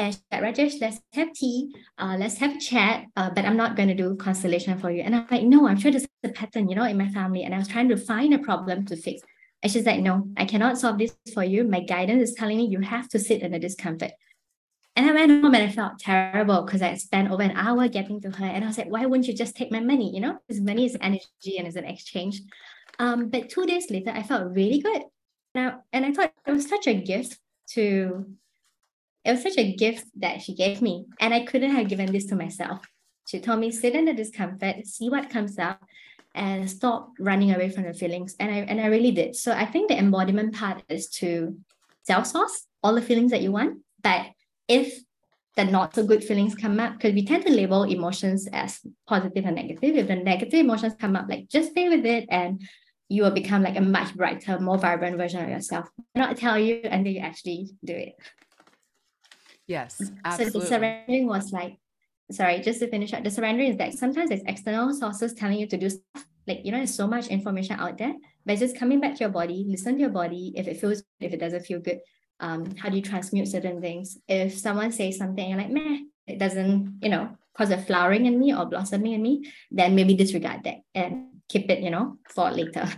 And 0.00 0.14
she 0.14 0.20
said, 0.32 0.42
Rajesh, 0.42 0.80
let's 0.80 1.00
have 1.12 1.32
tea, 1.32 1.74
uh, 1.98 2.16
let's 2.18 2.38
have 2.38 2.56
a 2.56 2.60
chat, 2.60 3.04
uh, 3.16 3.30
but 3.30 3.44
I'm 3.44 3.56
not 3.56 3.76
going 3.76 3.88
to 3.88 3.94
do 3.94 4.16
constellation 4.16 4.78
for 4.78 4.90
you. 4.90 5.02
And 5.02 5.14
I'm 5.14 5.26
like, 5.30 5.42
no, 5.42 5.68
I'm 5.68 5.78
sure 5.78 5.90
there's 5.90 6.06
a 6.24 6.30
pattern, 6.30 6.68
you 6.68 6.74
know, 6.74 6.84
in 6.84 6.96
my 6.96 7.08
family. 7.08 7.42
And 7.42 7.54
I 7.54 7.58
was 7.58 7.68
trying 7.68 7.88
to 7.90 7.96
find 7.96 8.32
a 8.32 8.38
problem 8.38 8.86
to 8.86 8.96
fix. 8.96 9.20
And 9.62 9.70
she's 9.70 9.84
like, 9.84 10.00
no, 10.00 10.26
I 10.36 10.46
cannot 10.46 10.78
solve 10.78 10.98
this 10.98 11.14
for 11.34 11.44
you. 11.44 11.64
My 11.64 11.80
guidance 11.80 12.30
is 12.30 12.34
telling 12.34 12.56
me 12.56 12.66
you 12.66 12.80
have 12.80 13.08
to 13.10 13.18
sit 13.18 13.42
in 13.42 13.52
the 13.52 13.58
discomfort. 13.58 14.12
And 14.96 15.08
I 15.08 15.12
went 15.12 15.42
home 15.42 15.54
and 15.54 15.64
I 15.64 15.70
felt 15.70 15.98
terrible 15.98 16.62
because 16.62 16.82
I 16.82 16.94
spent 16.94 17.30
over 17.30 17.42
an 17.42 17.52
hour 17.52 17.86
getting 17.88 18.20
to 18.22 18.30
her. 18.30 18.44
And 18.44 18.64
I 18.64 18.66
was 18.66 18.78
like, 18.78 18.90
why 18.90 19.04
wouldn't 19.06 19.28
you 19.28 19.34
just 19.34 19.54
take 19.54 19.70
my 19.70 19.80
money? 19.80 20.14
You 20.14 20.20
know, 20.20 20.38
because 20.48 20.62
money 20.62 20.86
is 20.86 20.96
energy 21.00 21.58
and 21.58 21.68
is 21.68 21.76
an 21.76 21.84
exchange. 21.84 22.40
Um, 22.98 23.28
but 23.28 23.50
two 23.50 23.66
days 23.66 23.90
later, 23.90 24.10
I 24.10 24.22
felt 24.22 24.54
really 24.54 24.80
good. 24.80 25.02
Now, 25.54 25.82
and 25.92 26.04
I 26.04 26.12
thought 26.12 26.32
it 26.46 26.52
was 26.52 26.68
such 26.68 26.86
a 26.86 26.94
gift 26.94 27.38
to 27.72 28.26
it 29.24 29.32
was 29.32 29.42
such 29.42 29.58
a 29.58 29.74
gift 29.74 30.06
that 30.16 30.42
she 30.42 30.54
gave 30.54 30.80
me. 30.80 31.06
And 31.20 31.34
I 31.34 31.44
couldn't 31.44 31.70
have 31.70 31.88
given 31.88 32.12
this 32.12 32.26
to 32.26 32.36
myself. 32.36 32.86
She 33.26 33.40
told 33.40 33.60
me, 33.60 33.70
sit 33.70 33.94
in 33.94 34.06
the 34.06 34.14
discomfort, 34.14 34.86
see 34.86 35.08
what 35.08 35.30
comes 35.30 35.58
up, 35.58 35.82
and 36.34 36.70
stop 36.70 37.12
running 37.18 37.52
away 37.52 37.70
from 37.70 37.84
the 37.84 37.94
feelings. 37.94 38.34
And 38.40 38.50
I 38.50 38.58
and 38.58 38.80
I 38.80 38.86
really 38.86 39.12
did. 39.12 39.36
So 39.36 39.52
I 39.52 39.66
think 39.66 39.88
the 39.88 39.98
embodiment 39.98 40.54
part 40.54 40.82
is 40.88 41.08
to 41.20 41.56
self-source 42.04 42.66
all 42.82 42.94
the 42.94 43.02
feelings 43.02 43.30
that 43.30 43.42
you 43.42 43.52
want. 43.52 43.78
But 44.02 44.26
if 44.68 45.00
the 45.56 45.64
not 45.64 45.94
so 45.94 46.04
good 46.04 46.24
feelings 46.24 46.54
come 46.54 46.80
up, 46.80 46.94
because 46.94 47.14
we 47.14 47.26
tend 47.26 47.44
to 47.44 47.52
label 47.52 47.82
emotions 47.82 48.48
as 48.52 48.80
positive 49.06 49.44
and 49.44 49.56
negative. 49.56 49.96
If 49.96 50.06
the 50.06 50.16
negative 50.16 50.60
emotions 50.60 50.94
come 50.98 51.16
up, 51.16 51.26
like 51.28 51.48
just 51.48 51.70
stay 51.70 51.88
with 51.88 52.06
it 52.06 52.26
and 52.30 52.62
you 53.08 53.24
will 53.24 53.32
become 53.32 53.62
like 53.62 53.76
a 53.76 53.80
much 53.80 54.14
brighter, 54.14 54.60
more 54.60 54.78
vibrant 54.78 55.16
version 55.16 55.42
of 55.42 55.50
yourself. 55.50 55.88
I 56.14 56.20
not 56.20 56.36
tell 56.36 56.58
you 56.58 56.80
until 56.84 57.12
you 57.12 57.20
actually 57.20 57.70
do 57.84 57.94
it. 57.94 58.14
Yes, 59.70 60.02
absolutely. 60.24 60.52
So 60.52 60.58
the 60.58 60.66
surrendering 60.66 61.28
was 61.28 61.52
like, 61.52 61.78
sorry, 62.32 62.58
just 62.58 62.80
to 62.80 62.88
finish 62.88 63.12
up, 63.12 63.22
the 63.22 63.30
surrendering 63.30 63.70
is 63.70 63.76
that 63.76 63.94
sometimes 63.94 64.30
there's 64.30 64.42
external 64.44 64.92
sources 64.92 65.32
telling 65.32 65.60
you 65.60 65.68
to 65.68 65.76
do 65.76 65.88
stuff. 65.88 66.26
Like, 66.48 66.64
you 66.64 66.72
know, 66.72 66.78
there's 66.78 66.92
so 66.92 67.06
much 67.06 67.28
information 67.28 67.78
out 67.78 67.96
there, 67.96 68.14
but 68.44 68.58
just 68.58 68.76
coming 68.76 68.98
back 68.98 69.14
to 69.14 69.20
your 69.20 69.28
body, 69.28 69.64
listen 69.68 69.94
to 69.94 70.00
your 70.00 70.10
body. 70.10 70.52
If 70.56 70.66
it 70.66 70.80
feels, 70.80 71.04
if 71.20 71.32
it 71.32 71.38
doesn't 71.38 71.66
feel 71.66 71.78
good, 71.78 72.00
um, 72.40 72.74
how 72.74 72.88
do 72.88 72.96
you 72.96 73.02
transmute 73.02 73.46
certain 73.46 73.80
things? 73.80 74.18
If 74.26 74.58
someone 74.58 74.90
says 74.90 75.18
something, 75.18 75.48
you're 75.48 75.58
like, 75.58 75.70
meh, 75.70 75.98
it 76.26 76.40
doesn't, 76.40 76.98
you 77.00 77.08
know, 77.08 77.36
cause 77.56 77.70
a 77.70 77.78
flowering 77.78 78.26
in 78.26 78.40
me 78.40 78.52
or 78.52 78.66
blossoming 78.66 79.12
in 79.12 79.22
me, 79.22 79.52
then 79.70 79.94
maybe 79.94 80.14
disregard 80.14 80.64
that 80.64 80.78
and 80.96 81.28
keep 81.48 81.70
it, 81.70 81.78
you 81.78 81.90
know, 81.90 82.18
for 82.28 82.50
later. 82.50 82.88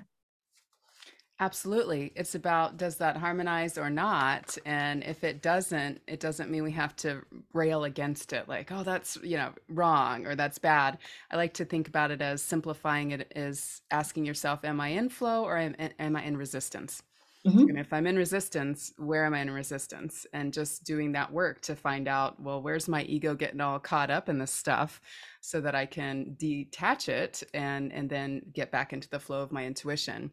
Absolutely. 1.43 2.13
It's 2.15 2.37
about 2.37 2.77
does 2.77 2.99
that 2.99 3.17
harmonize 3.17 3.77
or 3.77 3.91
not? 3.91 4.57
And 4.65 5.03
if 5.03 5.25
it 5.25 5.43
doesn't, 5.43 6.01
it 6.07 6.21
doesn't 6.21 6.53
mean 6.53 6.63
we 6.63 6.71
have 6.71 6.95
to 6.99 7.23
rail 7.53 7.83
against 7.83 8.33
it 8.33 8.49
like, 8.49 8.71
oh, 8.71 8.85
that's, 8.85 9.19
you 9.25 9.37
know, 9.37 9.53
wrong 9.69 10.25
or 10.25 10.37
that's 10.37 10.61
bad. 10.61 10.99
I 11.33 11.37
like 11.37 11.55
to 11.55 11.65
think 11.65 11.89
about 11.89 12.13
it 12.13 12.23
as 12.23 12.43
simplifying 12.43 13.11
it 13.11 13.33
as 13.35 13.83
asking 13.91 14.25
yourself, 14.25 14.65
am 14.65 14.81
I 14.81 14.91
in 14.91 15.09
flow 15.09 15.43
or 15.43 15.59
am, 15.59 15.75
am 15.99 16.15
I 16.15 16.23
in 16.23 16.37
resistance? 16.37 17.03
Mm-hmm. 17.45 17.71
And 17.71 17.79
if 17.81 17.93
I'm 17.93 18.07
in 18.07 18.15
resistance, 18.15 18.93
where 18.97 19.25
am 19.25 19.35
I 19.35 19.41
in 19.41 19.51
resistance? 19.51 20.29
And 20.33 20.53
just 20.53 20.85
doing 20.85 21.11
that 21.13 21.33
work 21.33 21.61
to 21.63 21.75
find 21.75 22.07
out, 22.07 22.41
well, 22.41 22.63
where's 22.63 22.87
my 22.87 23.03
ego 23.03 23.35
getting 23.35 23.61
all 23.61 23.81
caught 23.81 24.13
up 24.13 24.29
in 24.29 24.39
this 24.39 24.53
stuff 24.53 25.01
so 25.41 25.61
that 25.61 25.75
I 25.75 25.87
can 25.87 26.37
detach 26.39 27.09
it 27.09 27.43
and 27.53 27.93
and 27.93 28.09
then 28.09 28.43
get 28.53 28.71
back 28.71 28.93
into 28.93 29.09
the 29.09 29.19
flow 29.19 29.43
of 29.43 29.51
my 29.51 29.67
intuition 29.67 30.31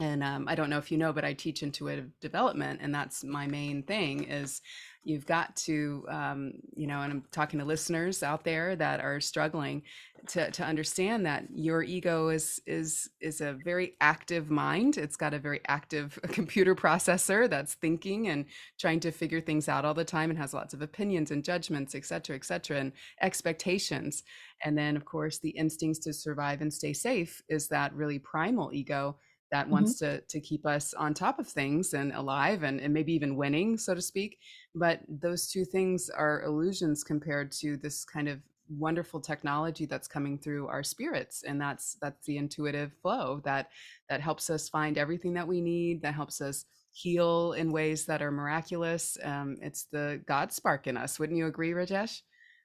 and 0.00 0.22
um, 0.22 0.46
i 0.48 0.54
don't 0.54 0.70
know 0.70 0.78
if 0.78 0.90
you 0.90 0.98
know 0.98 1.12
but 1.12 1.24
i 1.24 1.32
teach 1.32 1.62
intuitive 1.62 2.08
development 2.20 2.80
and 2.82 2.94
that's 2.94 3.24
my 3.24 3.46
main 3.46 3.82
thing 3.82 4.24
is 4.24 4.60
you've 5.04 5.26
got 5.26 5.54
to 5.56 6.04
um, 6.08 6.52
you 6.76 6.86
know 6.86 7.00
and 7.00 7.12
i'm 7.12 7.24
talking 7.32 7.58
to 7.58 7.64
listeners 7.64 8.22
out 8.22 8.44
there 8.44 8.76
that 8.76 9.00
are 9.00 9.20
struggling 9.20 9.82
to, 10.26 10.50
to 10.50 10.64
understand 10.64 11.24
that 11.26 11.44
your 11.54 11.82
ego 11.82 12.28
is 12.28 12.60
is 12.66 13.08
is 13.20 13.40
a 13.40 13.56
very 13.64 13.94
active 14.00 14.50
mind. 14.50 14.98
It's 14.98 15.16
got 15.16 15.34
a 15.34 15.38
very 15.38 15.60
active 15.68 16.18
computer 16.28 16.74
processor 16.74 17.48
that's 17.48 17.74
thinking 17.74 18.28
and 18.28 18.46
trying 18.78 19.00
to 19.00 19.10
figure 19.10 19.40
things 19.40 19.68
out 19.68 19.84
all 19.84 19.94
the 19.94 20.04
time 20.04 20.30
and 20.30 20.38
has 20.38 20.54
lots 20.54 20.74
of 20.74 20.82
opinions 20.82 21.30
and 21.30 21.44
judgments 21.44 21.94
et 21.94 22.04
cetera 22.04 22.36
et 22.36 22.44
cetera 22.44 22.78
and 22.78 22.92
expectations. 23.22 24.22
And 24.64 24.76
then 24.76 24.96
of 24.96 25.04
course 25.04 25.38
the 25.38 25.50
instincts 25.50 26.00
to 26.00 26.12
survive 26.12 26.60
and 26.60 26.72
stay 26.72 26.92
safe 26.92 27.42
is 27.48 27.68
that 27.68 27.94
really 27.94 28.18
primal 28.18 28.72
ego 28.72 29.16
that 29.50 29.64
mm-hmm. 29.64 29.72
wants 29.72 29.98
to 29.98 30.20
to 30.20 30.40
keep 30.40 30.66
us 30.66 30.94
on 30.94 31.14
top 31.14 31.38
of 31.38 31.48
things 31.48 31.94
and 31.94 32.12
alive 32.12 32.62
and, 32.62 32.80
and 32.80 32.92
maybe 32.92 33.12
even 33.12 33.36
winning 33.36 33.76
so 33.76 33.94
to 33.94 34.02
speak. 34.02 34.38
But 34.74 35.00
those 35.08 35.48
two 35.48 35.64
things 35.64 36.10
are 36.10 36.42
illusions 36.42 37.04
compared 37.04 37.52
to 37.60 37.76
this 37.76 38.04
kind 38.04 38.28
of 38.28 38.40
wonderful 38.70 39.20
technology 39.20 39.86
that's 39.86 40.06
coming 40.06 40.36
through 40.36 40.66
our 40.66 40.82
spirits 40.82 41.42
and 41.42 41.58
that's 41.58 41.96
that's 42.02 42.26
the 42.26 42.36
intuitive 42.36 42.92
flow 43.00 43.40
that 43.42 43.70
that 44.10 44.20
helps 44.20 44.50
us 44.50 44.68
find 44.68 44.98
everything 44.98 45.32
that 45.32 45.48
we 45.48 45.62
need 45.62 46.02
that 46.02 46.12
helps 46.12 46.42
us 46.42 46.66
heal 46.92 47.52
in 47.52 47.70
ways 47.70 48.06
that 48.06 48.22
are 48.22 48.30
miraculous. 48.30 49.16
Um, 49.22 49.56
it's 49.62 49.84
the 49.84 50.20
god 50.26 50.52
spark 50.52 50.86
in 50.86 50.96
us. 50.96 51.18
Wouldn't 51.18 51.38
you 51.38 51.46
agree 51.46 51.70
rajesh? 51.70 52.20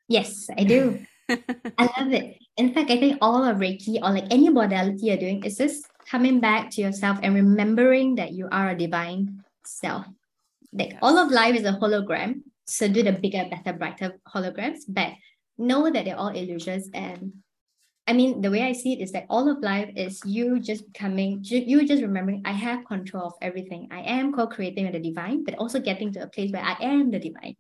Yes 0.08 0.48
i 0.58 0.64
do. 0.64 1.00
I 1.30 1.90
love 1.98 2.12
it. 2.12 2.38
In 2.58 2.74
fact, 2.74 2.92
I 2.92 3.00
think 3.00 3.18
all 3.22 3.44
of 3.44 3.58
Reiki 3.58 3.96
or 4.04 4.12
like 4.12 4.26
any 4.30 4.50
modality 4.50 5.08
you're 5.08 5.18
doing 5.18 5.44
is 5.46 5.58
just 5.58 5.88
coming 6.10 6.40
back 6.40 6.70
to 6.72 6.82
yourself 6.82 7.20
and 7.24 7.36
remembering 7.36 8.16
that 8.16 8.32
you 8.32 8.48
are 8.52 8.70
a 8.70 8.78
divine 8.78 9.44
self. 9.66 10.06
Like 10.72 10.92
yes. 10.92 11.00
all 11.02 11.18
of 11.18 11.32
life 11.32 11.56
is 11.56 11.66
a 11.66 11.74
hologram. 11.74 12.42
So 12.66 12.88
do 12.88 13.04
the 13.04 13.12
bigger, 13.12 13.46
better, 13.50 13.78
brighter 13.78 14.20
holograms, 14.28 14.80
but 14.88 15.12
know 15.58 15.90
that 15.92 16.06
they're 16.06 16.18
all 16.18 16.30
illusions. 16.30 16.90
And 16.94 17.34
I 18.08 18.14
mean, 18.14 18.42
the 18.42 18.52
way 18.52 18.64
I 18.64 18.74
see 18.74 18.94
it 18.94 19.02
is 19.02 19.12
that 19.12 19.26
all 19.30 19.50
of 19.50 19.60
life 19.60 19.90
is 19.96 20.22
you 20.26 20.60
just 20.60 20.92
becoming, 20.92 21.40
you 21.44 21.86
just 21.86 22.02
remembering, 22.02 22.42
I 22.46 22.52
have 22.52 22.86
control 22.86 23.28
of 23.28 23.34
everything. 23.42 23.88
I 23.92 24.02
am 24.02 24.34
co-creating 24.34 24.86
with 24.86 24.94
the 24.94 25.00
divine, 25.00 25.44
but 25.44 25.56
also 25.56 25.80
getting 25.80 26.12
to 26.14 26.24
a 26.24 26.28
place 26.28 26.52
where 26.52 26.64
I 26.64 26.76
am 26.82 27.12
the 27.12 27.20
divine. 27.20 27.56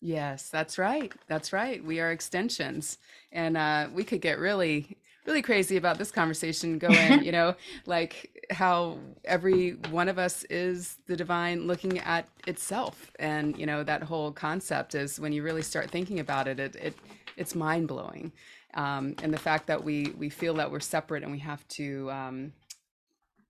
Yes, 0.00 0.48
that's 0.48 0.78
right. 0.78 1.12
That's 1.26 1.52
right. 1.52 1.84
We 1.84 2.00
are 2.00 2.12
extensions. 2.12 2.98
And 3.32 3.56
uh, 3.56 3.88
we 3.92 4.04
could 4.04 4.20
get 4.20 4.38
really, 4.38 4.96
really 5.28 5.42
crazy 5.42 5.76
about 5.76 5.98
this 5.98 6.10
conversation 6.10 6.78
going, 6.86 7.22
you 7.22 7.30
know, 7.30 7.54
like 7.86 8.46
how 8.50 8.98
every 9.26 9.72
one 9.90 10.08
of 10.08 10.18
us 10.18 10.44
is 10.44 10.96
the 11.06 11.14
divine 11.14 11.66
looking 11.66 11.98
at 11.98 12.26
itself. 12.46 13.12
And, 13.18 13.56
you 13.58 13.66
know, 13.66 13.84
that 13.84 14.02
whole 14.02 14.32
concept 14.32 14.94
is 14.94 15.20
when 15.20 15.32
you 15.32 15.42
really 15.42 15.62
start 15.62 15.90
thinking 15.90 16.18
about 16.18 16.48
it, 16.48 16.58
it, 16.58 16.76
it 16.76 16.94
it's 17.36 17.54
mind 17.54 17.86
blowing. 17.86 18.32
Um, 18.74 19.14
and 19.22 19.32
the 19.32 19.38
fact 19.38 19.66
that 19.66 19.84
we, 19.84 20.14
we 20.16 20.30
feel 20.30 20.54
that 20.54 20.70
we're 20.70 20.80
separate 20.80 21.22
and 21.22 21.30
we 21.30 21.38
have 21.38 21.66
to, 21.68 22.10
um, 22.10 22.52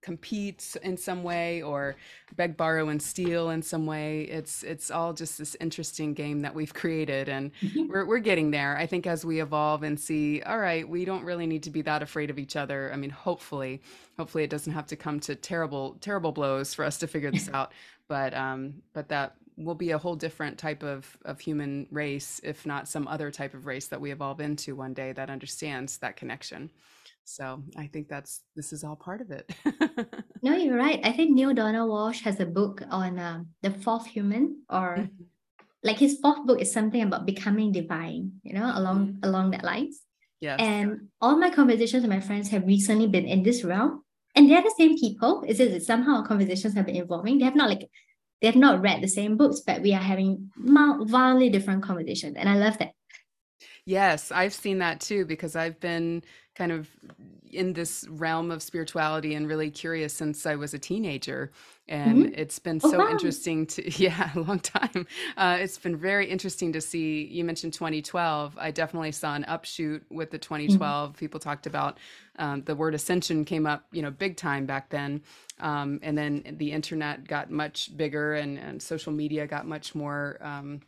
compete 0.01 0.77
in 0.81 0.95
some 0.95 1.23
way 1.23 1.61
or 1.61 1.95
beg 2.35 2.55
borrow 2.55 2.89
and 2.89 3.01
steal 3.01 3.49
in 3.49 3.61
some 3.61 3.85
way 3.85 4.21
it's 4.23 4.63
it's 4.63 4.89
all 4.89 5.13
just 5.13 5.37
this 5.37 5.55
interesting 5.59 6.13
game 6.13 6.41
that 6.41 6.55
we've 6.55 6.73
created 6.73 7.27
and 7.27 7.51
mm-hmm. 7.61 7.87
we're, 7.89 8.05
we're 8.05 8.19
getting 8.19 8.49
there 8.49 8.77
i 8.77 8.85
think 8.85 9.05
as 9.05 9.25
we 9.25 9.41
evolve 9.41 9.83
and 9.83 9.99
see 9.99 10.41
all 10.43 10.59
right 10.59 10.87
we 10.87 11.03
don't 11.03 11.23
really 11.23 11.45
need 11.45 11.63
to 11.63 11.69
be 11.69 11.81
that 11.81 12.01
afraid 12.01 12.29
of 12.29 12.39
each 12.39 12.55
other 12.55 12.91
i 12.93 12.95
mean 12.95 13.09
hopefully 13.09 13.81
hopefully 14.17 14.43
it 14.43 14.49
doesn't 14.49 14.73
have 14.73 14.87
to 14.87 14.95
come 14.95 15.19
to 15.19 15.35
terrible 15.35 15.97
terrible 15.99 16.31
blows 16.31 16.73
for 16.73 16.85
us 16.85 16.97
to 16.97 17.07
figure 17.07 17.31
this 17.31 17.49
out 17.53 17.73
but 18.07 18.33
um 18.33 18.73
but 18.93 19.09
that 19.09 19.35
will 19.59 19.75
be 19.75 19.91
a 19.91 19.97
whole 19.97 20.15
different 20.15 20.57
type 20.57 20.83
of, 20.83 21.17
of 21.25 21.39
human 21.39 21.85
race, 21.91 22.39
if 22.43 22.65
not 22.65 22.87
some 22.87 23.07
other 23.07 23.29
type 23.29 23.53
of 23.53 23.65
race 23.65 23.87
that 23.87 23.99
we 23.99 24.11
evolve 24.11 24.39
into 24.39 24.75
one 24.75 24.93
day 24.93 25.11
that 25.11 25.29
understands 25.29 25.97
that 25.97 26.15
connection. 26.15 26.71
So 27.29 27.63
I 27.77 27.85
think 27.85 28.07
that's 28.09 28.41
this 28.55 28.73
is 28.73 28.83
all 28.83 28.95
part 28.95 29.21
of 29.21 29.29
it. 29.29 29.45
no, 30.41 30.55
you're 30.55 30.75
right. 30.75 30.99
I 31.03 31.11
think 31.11 31.29
Neale 31.29 31.53
Donald 31.53 31.91
Walsch 31.91 32.21
has 32.23 32.39
a 32.39 32.45
book 32.45 32.81
on 32.89 33.19
um, 33.19 33.49
the 33.61 33.69
fourth 33.69 34.07
human, 34.07 34.63
or 34.67 34.97
mm-hmm. 34.97 35.23
like 35.83 35.99
his 35.99 36.17
fourth 36.19 36.43
book 36.47 36.59
is 36.59 36.73
something 36.73 37.03
about 37.03 37.27
becoming 37.27 37.71
divine. 37.71 38.41
You 38.41 38.53
know, 38.55 38.71
along 38.73 38.99
mm-hmm. 39.07 39.29
along 39.29 39.51
that 39.51 39.63
lines. 39.63 40.01
Yeah. 40.41 40.55
And 40.57 41.09
all 41.21 41.37
my 41.37 41.51
conversations 41.51 42.01
with 42.01 42.09
my 42.09 42.19
friends 42.19 42.49
have 42.49 42.65
recently 42.65 43.05
been 43.05 43.25
in 43.25 43.43
this 43.43 43.63
realm, 43.63 44.03
and 44.33 44.49
they're 44.49 44.63
the 44.63 44.73
same 44.75 44.97
people. 44.97 45.43
Is 45.47 45.59
it 45.59 45.83
somehow 45.83 46.17
our 46.17 46.25
conversations 46.25 46.73
have 46.73 46.87
been 46.87 46.95
evolving? 46.95 47.37
They 47.37 47.45
have 47.45 47.55
not 47.55 47.69
like 47.69 47.87
they 48.41 48.47
have 48.47 48.55
not 48.55 48.81
read 48.81 49.03
the 49.03 49.07
same 49.07 49.37
books, 49.37 49.61
but 49.61 49.83
we 49.83 49.93
are 49.93 50.01
having 50.01 50.49
wildly 50.57 51.51
different 51.51 51.83
conversations, 51.83 52.37
and 52.37 52.49
I 52.49 52.55
love 52.55 52.79
that. 52.79 52.93
Yes, 53.85 54.31
I've 54.31 54.53
seen 54.53 54.79
that 54.79 54.99
too 54.99 55.25
because 55.25 55.55
I've 55.55 55.79
been 55.79 56.23
kind 56.59 56.73
of 56.73 56.89
in 57.51 57.73
this 57.73 58.05
realm 58.09 58.51
of 58.51 58.61
spirituality 58.61 59.33
and 59.33 59.47
really 59.47 59.71
curious 59.71 60.13
since 60.13 60.45
I 60.45 60.55
was 60.55 60.73
a 60.73 60.79
teenager. 60.79 61.51
And 61.87 62.25
mm-hmm. 62.25 62.33
it's 62.35 62.59
been 62.59 62.79
oh, 62.83 62.91
so 62.91 63.09
interesting 63.09 63.65
to, 63.67 63.89
yeah, 64.03 64.29
a 64.35 64.39
long 64.41 64.59
time. 64.59 65.07
Uh, 65.35 65.57
it's 65.59 65.79
been 65.79 65.97
very 65.97 66.27
interesting 66.27 66.73
to 66.73 66.81
see. 66.81 67.25
You 67.25 67.43
mentioned 67.43 67.73
2012. 67.73 68.57
I 68.59 68.69
definitely 68.71 69.13
saw 69.13 69.33
an 69.33 69.45
upshoot 69.45 70.05
with 70.11 70.29
the 70.29 70.37
2012. 70.37 71.09
Mm-hmm. 71.09 71.17
People 71.17 71.39
talked 71.39 71.65
about 71.65 71.97
um, 72.37 72.61
the 72.63 72.75
word 72.75 72.93
ascension 72.93 73.45
came 73.45 73.65
up, 73.65 73.85
you 73.91 74.03
know, 74.03 74.11
big 74.11 74.37
time 74.37 74.67
back 74.67 74.89
then. 74.89 75.23
Um, 75.59 75.99
and 76.03 76.15
then 76.17 76.55
the 76.57 76.71
internet 76.71 77.27
got 77.27 77.49
much 77.49 77.97
bigger 77.97 78.35
and, 78.35 78.59
and 78.59 78.81
social 78.81 79.11
media 79.11 79.47
got 79.47 79.65
much 79.65 79.95
more. 79.95 80.37
Um, 80.41 80.81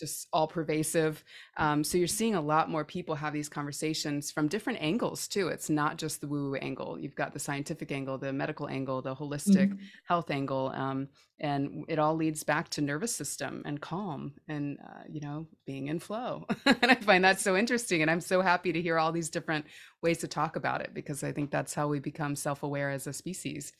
just 0.00 0.26
all 0.32 0.48
pervasive. 0.48 1.22
Um, 1.56 1.84
so 1.84 1.98
you're 1.98 2.08
seeing 2.08 2.34
a 2.34 2.40
lot 2.40 2.70
more 2.70 2.84
people 2.84 3.14
have 3.14 3.32
these 3.32 3.48
conversations 3.48 4.30
from 4.30 4.48
different 4.48 4.82
angles 4.82 5.28
too. 5.28 5.48
It's 5.48 5.70
not 5.70 5.98
just 5.98 6.20
the 6.20 6.26
woo 6.26 6.50
woo 6.50 6.56
angle. 6.56 6.98
You've 6.98 7.14
got 7.14 7.32
the 7.32 7.38
scientific 7.38 7.92
angle, 7.92 8.18
the 8.18 8.32
medical 8.32 8.68
angle, 8.68 9.02
the 9.02 9.14
holistic 9.14 9.68
mm-hmm. 9.68 9.84
health 10.08 10.30
angle, 10.30 10.72
um, 10.74 11.08
and 11.38 11.84
it 11.88 11.98
all 11.98 12.16
leads 12.16 12.42
back 12.42 12.68
to 12.70 12.80
nervous 12.80 13.14
system 13.14 13.62
and 13.64 13.80
calm 13.80 14.32
and 14.48 14.78
uh, 14.84 15.02
you 15.08 15.20
know 15.20 15.46
being 15.66 15.88
in 15.88 16.00
flow. 16.00 16.46
and 16.66 16.90
I 16.90 16.96
find 16.96 17.22
that 17.24 17.38
so 17.38 17.56
interesting, 17.56 18.02
and 18.02 18.10
I'm 18.10 18.20
so 18.20 18.40
happy 18.40 18.72
to 18.72 18.82
hear 18.82 18.98
all 18.98 19.12
these 19.12 19.30
different 19.30 19.66
ways 20.02 20.18
to 20.18 20.28
talk 20.28 20.56
about 20.56 20.80
it 20.80 20.94
because 20.94 21.22
I 21.22 21.32
think 21.32 21.50
that's 21.50 21.74
how 21.74 21.86
we 21.86 22.00
become 22.00 22.34
self 22.34 22.62
aware 22.62 22.90
as 22.90 23.06
a 23.06 23.12
species. 23.12 23.72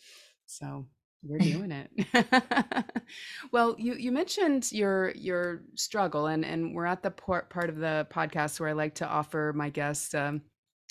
So 0.47 0.87
we're 1.23 1.39
doing 1.39 1.73
it. 1.73 2.85
well, 3.53 3.77
you 3.79 3.95
you 3.95 4.13
mentioned 4.13 4.73
your 4.73 5.11
your 5.11 5.63
struggle, 5.75 6.27
and 6.27 6.45
and 6.45 6.75
we're 6.75 6.87
at 6.87 7.03
the 7.03 7.11
part 7.11 7.51
part 7.51 7.69
of 7.69 7.77
the 7.77 8.07
podcast 8.11 8.59
where 8.59 8.69
I 8.69 8.73
like 8.73 8.95
to 8.97 9.09
offer 9.09 9.53
my 9.55 9.69
guests 9.69 10.15
um, 10.15 10.43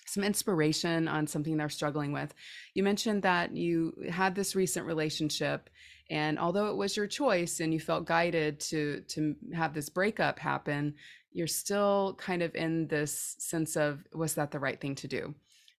some 0.06 0.24
inspiration 0.24 1.08
on 1.08 1.28
something 1.28 1.58
they're 1.58 1.70
struggling 1.70 2.12
with. 2.12 2.34
You 2.74 2.84
mentioned 2.84 3.24
that 3.24 3.56
you 3.56 3.94
had 4.10 4.36
this 4.36 4.56
recent 4.56 4.86
relationship, 4.86 5.70
and 6.10 6.38
although 6.38 6.68
it 6.68 6.78
was 6.78 6.96
your 6.96 7.08
choice 7.08 7.60
and 7.60 7.74
you 7.74 7.80
felt 7.80 8.06
guided 8.06 8.60
to 8.62 9.02
to 9.10 9.36
have 9.54 9.74
this 9.74 9.90
breakup 9.90 10.38
happen, 10.38 10.94
you're 11.32 11.48
still 11.48 12.16
kind 12.20 12.44
of 12.44 12.54
in 12.56 12.88
this 12.88 13.36
sense 13.40 13.76
of 13.76 14.04
was 14.14 14.36
that 14.36 14.52
the 14.52 14.60
right 14.60 14.80
thing 14.80 14.96
to 14.96 15.08
do? 15.08 15.34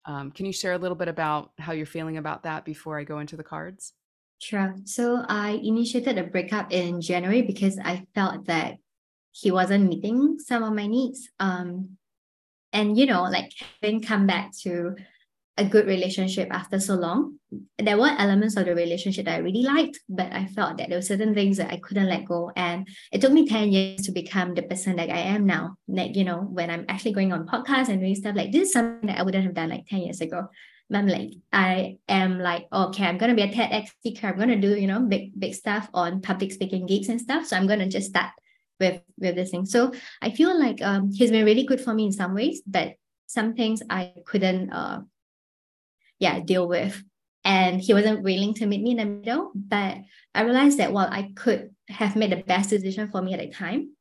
Um, 0.06 0.30
can 0.32 0.46
you 0.46 0.52
share 0.52 0.72
a 0.72 0.78
little 0.78 0.96
bit 0.96 1.08
about 1.08 1.52
how 1.58 1.72
you're 1.72 1.86
feeling 1.86 2.16
about 2.16 2.42
that 2.44 2.64
before 2.64 2.98
I 2.98 3.04
go 3.04 3.18
into 3.18 3.36
the 3.36 3.44
cards? 3.44 3.92
Sure. 4.40 4.74
So 4.86 5.22
I 5.28 5.60
initiated 5.62 6.16
a 6.16 6.24
breakup 6.24 6.72
in 6.72 7.02
January 7.02 7.42
because 7.42 7.78
I 7.78 8.06
felt 8.14 8.46
that 8.46 8.76
he 9.32 9.50
wasn't 9.50 9.88
meeting 9.88 10.38
some 10.38 10.62
of 10.62 10.72
my 10.72 10.86
needs. 10.86 11.28
Um, 11.38 11.98
and 12.72 12.96
you 12.96 13.04
know, 13.04 13.24
like 13.24 13.52
having 13.82 14.00
come 14.02 14.26
back 14.26 14.52
to 14.62 14.96
a 15.58 15.64
good 15.64 15.86
relationship 15.86 16.48
after 16.50 16.80
so 16.80 16.94
long, 16.94 17.38
there 17.78 17.98
were 17.98 18.16
elements 18.18 18.56
of 18.56 18.64
the 18.64 18.74
relationship 18.74 19.26
that 19.26 19.34
I 19.34 19.38
really 19.38 19.62
liked, 19.62 20.00
but 20.08 20.32
I 20.32 20.46
felt 20.46 20.78
that 20.78 20.88
there 20.88 20.96
were 20.96 21.02
certain 21.02 21.34
things 21.34 21.58
that 21.58 21.70
I 21.70 21.76
couldn't 21.76 22.08
let 22.08 22.24
go. 22.24 22.50
And 22.56 22.88
it 23.12 23.20
took 23.20 23.32
me 23.32 23.46
10 23.46 23.70
years 23.70 24.00
to 24.02 24.12
become 24.12 24.54
the 24.54 24.62
person 24.62 24.96
that 24.96 25.10
I 25.10 25.18
am 25.18 25.44
now. 25.44 25.76
Like, 25.86 26.16
you 26.16 26.24
know, 26.24 26.38
when 26.38 26.70
I'm 26.70 26.86
actually 26.88 27.12
going 27.12 27.34
on 27.34 27.46
podcasts 27.46 27.90
and 27.90 28.00
doing 28.00 28.14
stuff 28.14 28.36
like 28.36 28.52
this, 28.52 28.68
is 28.68 28.72
something 28.72 29.08
that 29.08 29.18
I 29.18 29.22
wouldn't 29.22 29.44
have 29.44 29.54
done 29.54 29.68
like 29.68 29.86
10 29.86 30.00
years 30.00 30.22
ago. 30.22 30.48
I'm 30.96 31.06
like, 31.06 31.30
I 31.52 31.98
am 32.08 32.38
like, 32.38 32.66
okay, 32.72 33.04
I'm 33.04 33.18
gonna 33.18 33.34
be 33.34 33.42
a 33.42 33.48
TEDx 33.48 33.88
speaker. 33.90 34.26
I'm 34.26 34.38
gonna 34.38 34.60
do, 34.60 34.76
you 34.76 34.86
know, 34.86 35.00
big, 35.00 35.38
big 35.38 35.54
stuff 35.54 35.88
on 35.94 36.20
public 36.20 36.52
speaking 36.52 36.86
gigs 36.86 37.08
and 37.08 37.20
stuff. 37.20 37.46
So 37.46 37.56
I'm 37.56 37.66
gonna 37.66 37.88
just 37.88 38.10
start 38.10 38.32
with 38.80 39.00
with 39.18 39.36
this 39.36 39.50
thing. 39.50 39.66
So 39.66 39.92
I 40.20 40.30
feel 40.30 40.58
like 40.58 40.82
um 40.82 41.12
he's 41.12 41.30
been 41.30 41.44
really 41.44 41.64
good 41.64 41.80
for 41.80 41.94
me 41.94 42.06
in 42.06 42.12
some 42.12 42.34
ways, 42.34 42.62
but 42.66 42.94
some 43.26 43.54
things 43.54 43.82
I 43.88 44.14
couldn't 44.26 44.72
uh 44.72 45.02
yeah, 46.18 46.40
deal 46.40 46.66
with. 46.66 47.02
And 47.44 47.80
he 47.80 47.94
wasn't 47.94 48.22
willing 48.22 48.52
to 48.54 48.66
meet 48.66 48.82
me 48.82 48.90
in 48.90 48.96
the 48.98 49.06
middle. 49.06 49.52
But 49.54 49.98
I 50.34 50.42
realized 50.42 50.78
that 50.78 50.92
while 50.92 51.08
I 51.10 51.32
could 51.34 51.74
have 51.88 52.14
made 52.14 52.32
the 52.32 52.42
best 52.42 52.70
decision 52.70 53.10
for 53.10 53.22
me 53.22 53.32
at 53.32 53.40
the 53.40 53.48
time, 53.48 53.96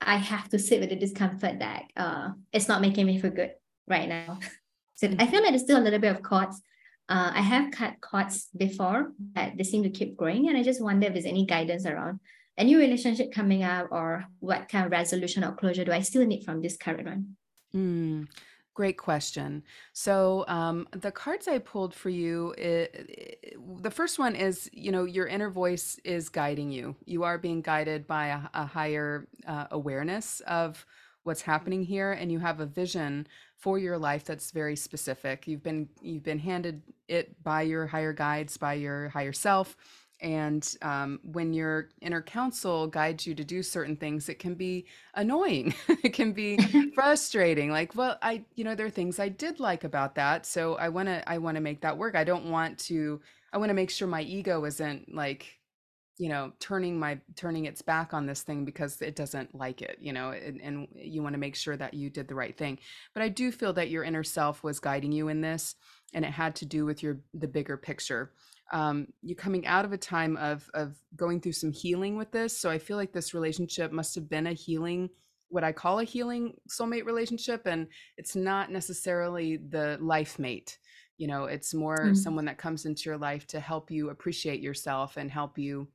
I 0.00 0.16
have 0.16 0.48
to 0.50 0.58
sit 0.58 0.80
with 0.80 0.90
the 0.90 0.96
discomfort 0.96 1.58
that 1.58 1.84
uh 1.96 2.30
it's 2.52 2.68
not 2.68 2.82
making 2.82 3.06
me 3.06 3.18
feel 3.18 3.32
good 3.32 3.52
right 3.88 4.08
now. 4.08 4.38
So 5.02 5.10
I 5.18 5.26
feel 5.26 5.42
like 5.42 5.50
there's 5.50 5.62
still 5.62 5.80
a 5.80 5.82
little 5.82 5.98
bit 5.98 6.14
of 6.14 6.22
cords. 6.22 6.62
Uh, 7.08 7.32
I 7.34 7.40
have 7.40 7.72
cut 7.72 8.00
cords 8.00 8.46
before, 8.56 9.10
but 9.18 9.54
they 9.56 9.64
seem 9.64 9.82
to 9.82 9.90
keep 9.90 10.16
growing. 10.16 10.48
And 10.48 10.56
I 10.56 10.62
just 10.62 10.80
wonder 10.80 11.08
if 11.08 11.12
there's 11.12 11.24
any 11.26 11.44
guidance 11.44 11.86
around 11.86 12.20
a 12.56 12.62
new 12.62 12.78
relationship 12.78 13.32
coming 13.32 13.64
up 13.64 13.88
or 13.90 14.24
what 14.38 14.68
kind 14.68 14.86
of 14.86 14.92
resolution 14.92 15.42
or 15.42 15.56
closure 15.56 15.84
do 15.84 15.90
I 15.90 16.02
still 16.02 16.24
need 16.24 16.44
from 16.44 16.62
this 16.62 16.76
current 16.76 17.04
one? 17.04 17.36
Mm, 17.74 18.28
great 18.74 18.96
question. 18.96 19.64
So 19.92 20.44
um, 20.46 20.86
the 20.92 21.10
cards 21.10 21.48
I 21.48 21.58
pulled 21.58 21.94
for 21.94 22.08
you, 22.08 22.54
it, 22.56 22.94
it, 23.42 23.82
the 23.82 23.90
first 23.90 24.20
one 24.20 24.36
is, 24.36 24.70
you 24.72 24.92
know, 24.92 25.02
your 25.02 25.26
inner 25.26 25.50
voice 25.50 25.98
is 26.04 26.28
guiding 26.28 26.70
you. 26.70 26.94
You 27.06 27.24
are 27.24 27.38
being 27.38 27.60
guided 27.60 28.06
by 28.06 28.26
a, 28.28 28.40
a 28.54 28.66
higher 28.66 29.26
uh, 29.48 29.66
awareness 29.72 30.38
of 30.46 30.86
what's 31.24 31.42
happening 31.42 31.82
here 31.82 32.12
and 32.12 32.32
you 32.32 32.38
have 32.38 32.60
a 32.60 32.66
vision 32.66 33.26
for 33.62 33.78
your 33.78 33.96
life 33.96 34.24
that's 34.24 34.50
very 34.50 34.74
specific. 34.74 35.46
You've 35.46 35.62
been 35.62 35.88
you've 36.02 36.24
been 36.24 36.40
handed 36.40 36.82
it 37.06 37.40
by 37.44 37.62
your 37.62 37.86
higher 37.86 38.12
guides 38.12 38.56
by 38.56 38.74
your 38.74 39.08
higher 39.10 39.32
self. 39.32 39.76
And 40.20 40.68
um, 40.82 41.18
when 41.24 41.52
your 41.52 41.88
inner 42.00 42.22
counsel 42.22 42.86
guides 42.88 43.26
you 43.26 43.34
to 43.36 43.44
do 43.44 43.62
certain 43.62 43.96
things 43.96 44.28
it 44.28 44.40
can 44.40 44.54
be 44.54 44.86
annoying. 45.14 45.74
It 46.02 46.12
can 46.12 46.32
be 46.32 46.58
frustrating. 46.94 47.70
Like 47.70 47.94
well 47.94 48.18
i 48.20 48.42
you 48.56 48.64
know 48.64 48.74
there 48.74 48.86
are 48.86 48.90
things 48.98 49.20
i 49.20 49.28
did 49.28 49.60
like 49.60 49.84
about 49.84 50.16
that. 50.16 50.44
So 50.44 50.74
i 50.74 50.88
want 50.88 51.06
to 51.08 51.22
i 51.30 51.38
want 51.38 51.54
to 51.54 51.60
make 51.62 51.82
that 51.82 51.96
work. 51.96 52.16
I 52.16 52.24
don't 52.24 52.50
want 52.50 52.78
to 52.90 53.20
i 53.52 53.58
want 53.58 53.70
to 53.70 53.74
make 53.74 53.90
sure 53.90 54.08
my 54.08 54.22
ego 54.22 54.64
isn't 54.64 55.14
like 55.14 55.61
you 56.22 56.28
know 56.28 56.52
turning 56.60 56.96
my 56.96 57.18
turning 57.34 57.64
its 57.64 57.82
back 57.82 58.14
on 58.14 58.26
this 58.26 58.42
thing 58.42 58.64
because 58.64 59.02
it 59.02 59.16
doesn't 59.16 59.52
like 59.56 59.82
it 59.82 59.98
you 60.00 60.12
know 60.12 60.30
and, 60.30 60.60
and 60.60 60.86
you 60.94 61.20
want 61.20 61.32
to 61.32 61.38
make 61.38 61.56
sure 61.56 61.76
that 61.76 61.94
you 61.94 62.08
did 62.08 62.28
the 62.28 62.34
right 62.34 62.56
thing 62.56 62.78
but 63.12 63.24
i 63.24 63.28
do 63.28 63.50
feel 63.50 63.72
that 63.72 63.90
your 63.90 64.04
inner 64.04 64.22
self 64.22 64.62
was 64.62 64.78
guiding 64.78 65.10
you 65.10 65.26
in 65.26 65.40
this 65.40 65.74
and 66.14 66.24
it 66.24 66.30
had 66.30 66.54
to 66.54 66.64
do 66.64 66.84
with 66.84 67.02
your 67.02 67.18
the 67.34 67.48
bigger 67.48 67.76
picture 67.76 68.30
um, 68.72 69.08
you're 69.20 69.36
coming 69.36 69.66
out 69.66 69.84
of 69.84 69.92
a 69.92 69.98
time 69.98 70.36
of 70.36 70.70
of 70.74 70.96
going 71.16 71.40
through 71.40 71.52
some 71.52 71.72
healing 71.72 72.16
with 72.16 72.30
this 72.30 72.56
so 72.56 72.70
i 72.70 72.78
feel 72.78 72.96
like 72.96 73.12
this 73.12 73.34
relationship 73.34 73.90
must 73.90 74.14
have 74.14 74.30
been 74.30 74.46
a 74.46 74.52
healing 74.52 75.10
what 75.48 75.64
i 75.64 75.72
call 75.72 75.98
a 75.98 76.04
healing 76.04 76.54
soulmate 76.70 77.04
relationship 77.04 77.66
and 77.66 77.88
it's 78.16 78.36
not 78.36 78.70
necessarily 78.70 79.56
the 79.56 79.98
life 80.00 80.38
mate 80.38 80.78
you 81.18 81.26
know 81.26 81.46
it's 81.46 81.74
more 81.74 81.98
mm-hmm. 81.98 82.14
someone 82.14 82.44
that 82.44 82.58
comes 82.58 82.86
into 82.86 83.02
your 83.06 83.18
life 83.18 83.44
to 83.48 83.58
help 83.58 83.90
you 83.90 84.10
appreciate 84.10 84.60
yourself 84.60 85.16
and 85.16 85.28
help 85.28 85.58
you 85.58 85.88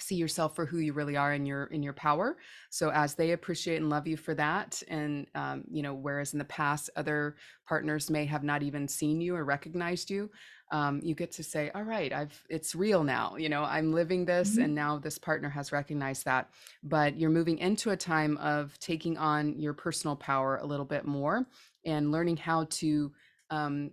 see 0.00 0.14
yourself 0.14 0.54
for 0.54 0.66
who 0.66 0.78
you 0.78 0.92
really 0.92 1.16
are 1.16 1.34
in 1.34 1.46
your 1.46 1.64
in 1.66 1.82
your 1.82 1.92
power 1.92 2.36
so 2.70 2.90
as 2.90 3.14
they 3.14 3.32
appreciate 3.32 3.76
and 3.76 3.90
love 3.90 4.06
you 4.06 4.16
for 4.16 4.34
that 4.34 4.82
and 4.88 5.26
um, 5.34 5.64
you 5.70 5.82
know 5.82 5.94
whereas 5.94 6.32
in 6.32 6.38
the 6.38 6.44
past 6.44 6.90
other 6.96 7.36
partners 7.66 8.10
may 8.10 8.24
have 8.24 8.44
not 8.44 8.62
even 8.62 8.88
seen 8.88 9.20
you 9.20 9.34
or 9.34 9.44
recognized 9.44 10.10
you 10.10 10.30
um, 10.72 11.00
you 11.02 11.14
get 11.14 11.30
to 11.32 11.42
say 11.42 11.70
all 11.74 11.82
right 11.82 12.12
i've 12.12 12.44
it's 12.48 12.74
real 12.74 13.04
now 13.04 13.36
you 13.36 13.48
know 13.48 13.62
i'm 13.64 13.92
living 13.92 14.24
this 14.24 14.52
mm-hmm. 14.52 14.62
and 14.62 14.74
now 14.74 14.98
this 14.98 15.18
partner 15.18 15.48
has 15.48 15.72
recognized 15.72 16.24
that 16.24 16.50
but 16.82 17.18
you're 17.18 17.30
moving 17.30 17.58
into 17.58 17.90
a 17.90 17.96
time 17.96 18.36
of 18.38 18.78
taking 18.80 19.16
on 19.16 19.58
your 19.58 19.74
personal 19.74 20.16
power 20.16 20.56
a 20.56 20.66
little 20.66 20.86
bit 20.86 21.04
more 21.04 21.46
and 21.84 22.10
learning 22.10 22.36
how 22.36 22.64
to 22.70 23.12
um, 23.50 23.90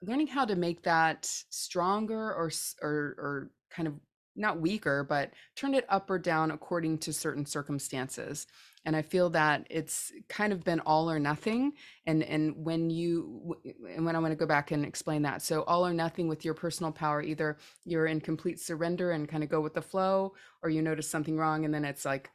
learning 0.00 0.26
how 0.26 0.44
to 0.44 0.56
make 0.56 0.82
that 0.82 1.26
stronger 1.50 2.34
or 2.34 2.50
or, 2.82 2.90
or 3.18 3.50
kind 3.70 3.88
of 3.88 3.94
not 4.36 4.60
weaker, 4.60 5.04
but 5.04 5.32
turn 5.56 5.74
it 5.74 5.84
up 5.88 6.10
or 6.10 6.18
down 6.18 6.50
according 6.50 6.98
to 6.98 7.12
certain 7.12 7.46
circumstances. 7.46 8.46
And 8.84 8.96
I 8.96 9.02
feel 9.02 9.30
that 9.30 9.66
it's 9.70 10.12
kind 10.28 10.52
of 10.52 10.64
been 10.64 10.80
all 10.80 11.10
or 11.10 11.20
nothing. 11.20 11.74
And 12.06 12.22
and 12.22 12.64
when 12.64 12.90
you 12.90 13.56
and 13.88 14.04
when 14.04 14.16
I 14.16 14.18
want 14.18 14.32
to 14.32 14.36
go 14.36 14.46
back 14.46 14.72
and 14.72 14.84
explain 14.84 15.22
that, 15.22 15.42
so 15.42 15.62
all 15.62 15.86
or 15.86 15.94
nothing 15.94 16.28
with 16.28 16.44
your 16.44 16.54
personal 16.54 16.90
power, 16.90 17.22
either 17.22 17.58
you're 17.84 18.06
in 18.06 18.20
complete 18.20 18.58
surrender 18.58 19.12
and 19.12 19.28
kind 19.28 19.44
of 19.44 19.50
go 19.50 19.60
with 19.60 19.74
the 19.74 19.82
flow, 19.82 20.34
or 20.62 20.70
you 20.70 20.82
notice 20.82 21.08
something 21.08 21.36
wrong, 21.36 21.64
and 21.64 21.72
then 21.72 21.84
it's 21.84 22.04
like 22.04 22.30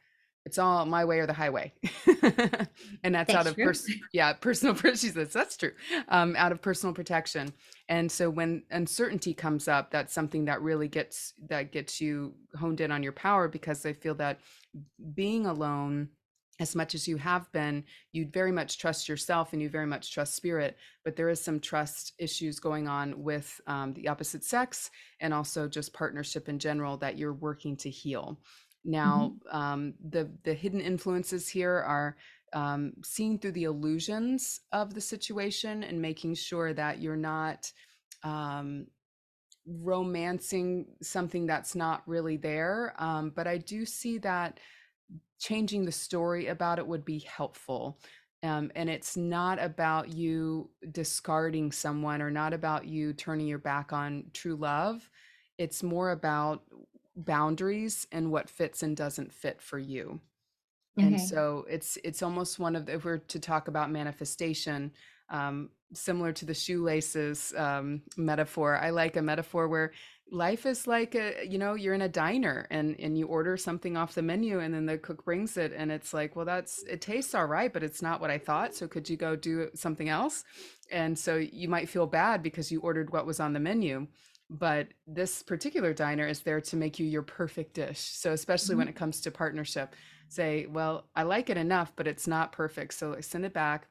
it's 0.48 0.56
all 0.56 0.86
my 0.86 1.04
way 1.04 1.18
or 1.18 1.26
the 1.26 1.34
highway. 1.34 1.72
And 3.04 3.14
that's, 3.14 3.32
that's 3.32 3.46
out 3.46 3.46
of 3.46 3.56
pers- 3.56 3.90
yeah 4.12 4.32
personal 4.32 4.74
she 4.94 5.08
says 5.08 5.32
that's 5.32 5.56
true 5.56 5.72
um, 6.08 6.34
out 6.36 6.52
of 6.52 6.62
personal 6.62 6.94
protection. 6.94 7.52
And 7.88 8.10
so 8.10 8.30
when 8.30 8.62
uncertainty 8.70 9.34
comes 9.34 9.68
up 9.68 9.90
that's 9.90 10.14
something 10.14 10.46
that 10.46 10.62
really 10.62 10.88
gets 10.88 11.34
that 11.48 11.70
gets 11.70 12.00
you 12.00 12.34
honed 12.58 12.80
in 12.80 12.90
on 12.90 13.02
your 13.02 13.12
power 13.12 13.46
because 13.46 13.84
i 13.84 13.92
feel 13.92 14.14
that 14.14 14.40
being 15.14 15.46
alone 15.46 16.08
as 16.60 16.74
much 16.74 16.94
as 16.94 17.06
you 17.06 17.16
have 17.16 17.50
been, 17.52 17.84
you 18.12 18.26
very 18.26 18.50
much 18.50 18.78
trust 18.78 19.08
yourself 19.08 19.52
and 19.52 19.62
you 19.62 19.68
very 19.68 19.86
much 19.86 20.12
trust 20.12 20.34
spirit, 20.34 20.76
but 21.04 21.14
there 21.14 21.28
is 21.28 21.40
some 21.40 21.60
trust 21.60 22.14
issues 22.18 22.58
going 22.58 22.88
on 22.88 23.22
with 23.22 23.60
um, 23.66 23.92
the 23.94 24.08
opposite 24.08 24.44
sex 24.44 24.90
and 25.20 25.32
also 25.32 25.68
just 25.68 25.92
partnership 25.92 26.48
in 26.48 26.58
general 26.58 26.96
that 26.96 27.16
you're 27.16 27.32
working 27.32 27.76
to 27.76 27.90
heal. 27.90 28.40
Now, 28.84 29.34
mm-hmm. 29.34 29.56
um, 29.56 29.94
the 30.08 30.30
the 30.44 30.54
hidden 30.54 30.80
influences 30.80 31.48
here 31.48 31.74
are 31.74 32.16
um, 32.52 32.92
seeing 33.02 33.38
through 33.38 33.52
the 33.52 33.64
illusions 33.64 34.60
of 34.72 34.94
the 34.94 35.00
situation 35.00 35.82
and 35.82 36.00
making 36.00 36.34
sure 36.34 36.72
that 36.72 37.00
you're 37.00 37.16
not 37.16 37.70
um, 38.22 38.86
romancing 39.66 40.86
something 41.02 41.46
that's 41.46 41.74
not 41.74 42.02
really 42.06 42.36
there. 42.36 42.94
Um, 42.98 43.32
but 43.34 43.46
I 43.46 43.58
do 43.58 43.84
see 43.84 44.18
that 44.18 44.60
changing 45.38 45.84
the 45.84 45.92
story 45.92 46.46
about 46.46 46.78
it 46.78 46.86
would 46.86 47.04
be 47.04 47.20
helpful. 47.20 48.00
Um, 48.42 48.70
and 48.74 48.88
it's 48.88 49.16
not 49.16 49.60
about 49.60 50.10
you 50.10 50.70
discarding 50.92 51.72
someone 51.72 52.22
or 52.22 52.30
not 52.30 52.52
about 52.52 52.86
you 52.86 53.12
turning 53.12 53.46
your 53.46 53.58
back 53.58 53.92
on 53.92 54.24
true 54.32 54.56
love. 54.56 55.08
It's 55.58 55.82
more 55.82 56.12
about 56.12 56.62
boundaries 57.18 58.06
and 58.12 58.30
what 58.30 58.48
fits 58.48 58.82
and 58.82 58.96
doesn't 58.96 59.32
fit 59.32 59.60
for 59.60 59.78
you. 59.78 60.20
Okay. 60.98 61.06
And 61.06 61.20
so 61.20 61.64
it's 61.68 61.98
it's 62.02 62.22
almost 62.22 62.58
one 62.58 62.74
of 62.74 62.86
the, 62.86 62.94
if 62.94 63.04
we're 63.04 63.18
to 63.18 63.38
talk 63.38 63.68
about 63.68 63.90
manifestation, 63.90 64.92
um, 65.30 65.70
similar 65.92 66.32
to 66.32 66.44
the 66.44 66.54
shoelaces 66.54 67.54
um, 67.56 68.02
metaphor. 68.16 68.76
I 68.76 68.90
like 68.90 69.16
a 69.16 69.22
metaphor 69.22 69.68
where 69.68 69.92
life 70.30 70.66
is 70.66 70.86
like 70.86 71.14
a 71.14 71.46
you 71.46 71.58
know 71.58 71.74
you're 71.74 71.94
in 71.94 72.02
a 72.02 72.08
diner 72.08 72.66
and 72.70 72.96
and 72.98 73.16
you 73.16 73.26
order 73.26 73.56
something 73.56 73.96
off 73.96 74.14
the 74.14 74.22
menu 74.22 74.60
and 74.60 74.74
then 74.74 74.86
the 74.86 74.98
cook 74.98 75.24
brings 75.24 75.56
it 75.56 75.72
and 75.74 75.90
it's 75.90 76.12
like 76.12 76.36
well 76.36 76.44
that's 76.44 76.82
it 76.84 77.00
tastes 77.00 77.34
all 77.34 77.46
right 77.46 77.72
but 77.72 77.82
it's 77.82 78.02
not 78.02 78.20
what 78.20 78.30
i 78.30 78.36
thought 78.36 78.74
so 78.74 78.86
could 78.86 79.08
you 79.08 79.16
go 79.16 79.34
do 79.34 79.70
something 79.74 80.08
else 80.08 80.44
and 80.90 81.18
so 81.18 81.36
you 81.36 81.68
might 81.68 81.88
feel 81.88 82.06
bad 82.06 82.42
because 82.42 82.70
you 82.70 82.80
ordered 82.80 83.10
what 83.10 83.26
was 83.26 83.40
on 83.40 83.54
the 83.54 83.60
menu 83.60 84.06
but 84.50 84.88
this 85.06 85.42
particular 85.42 85.92
diner 85.92 86.26
is 86.26 86.40
there 86.40 86.60
to 86.60 86.76
make 86.76 86.98
you 86.98 87.06
your 87.06 87.22
perfect 87.22 87.74
dish 87.74 88.00
so 88.00 88.32
especially 88.32 88.72
mm-hmm. 88.72 88.78
when 88.78 88.88
it 88.88 88.96
comes 88.96 89.20
to 89.20 89.30
partnership 89.30 89.94
say 90.28 90.66
well 90.66 91.04
i 91.14 91.22
like 91.22 91.50
it 91.50 91.56
enough 91.56 91.92
but 91.96 92.06
it's 92.06 92.26
not 92.26 92.52
perfect 92.52 92.94
so 92.94 93.16
send 93.20 93.44
it 93.44 93.52
back 93.52 93.88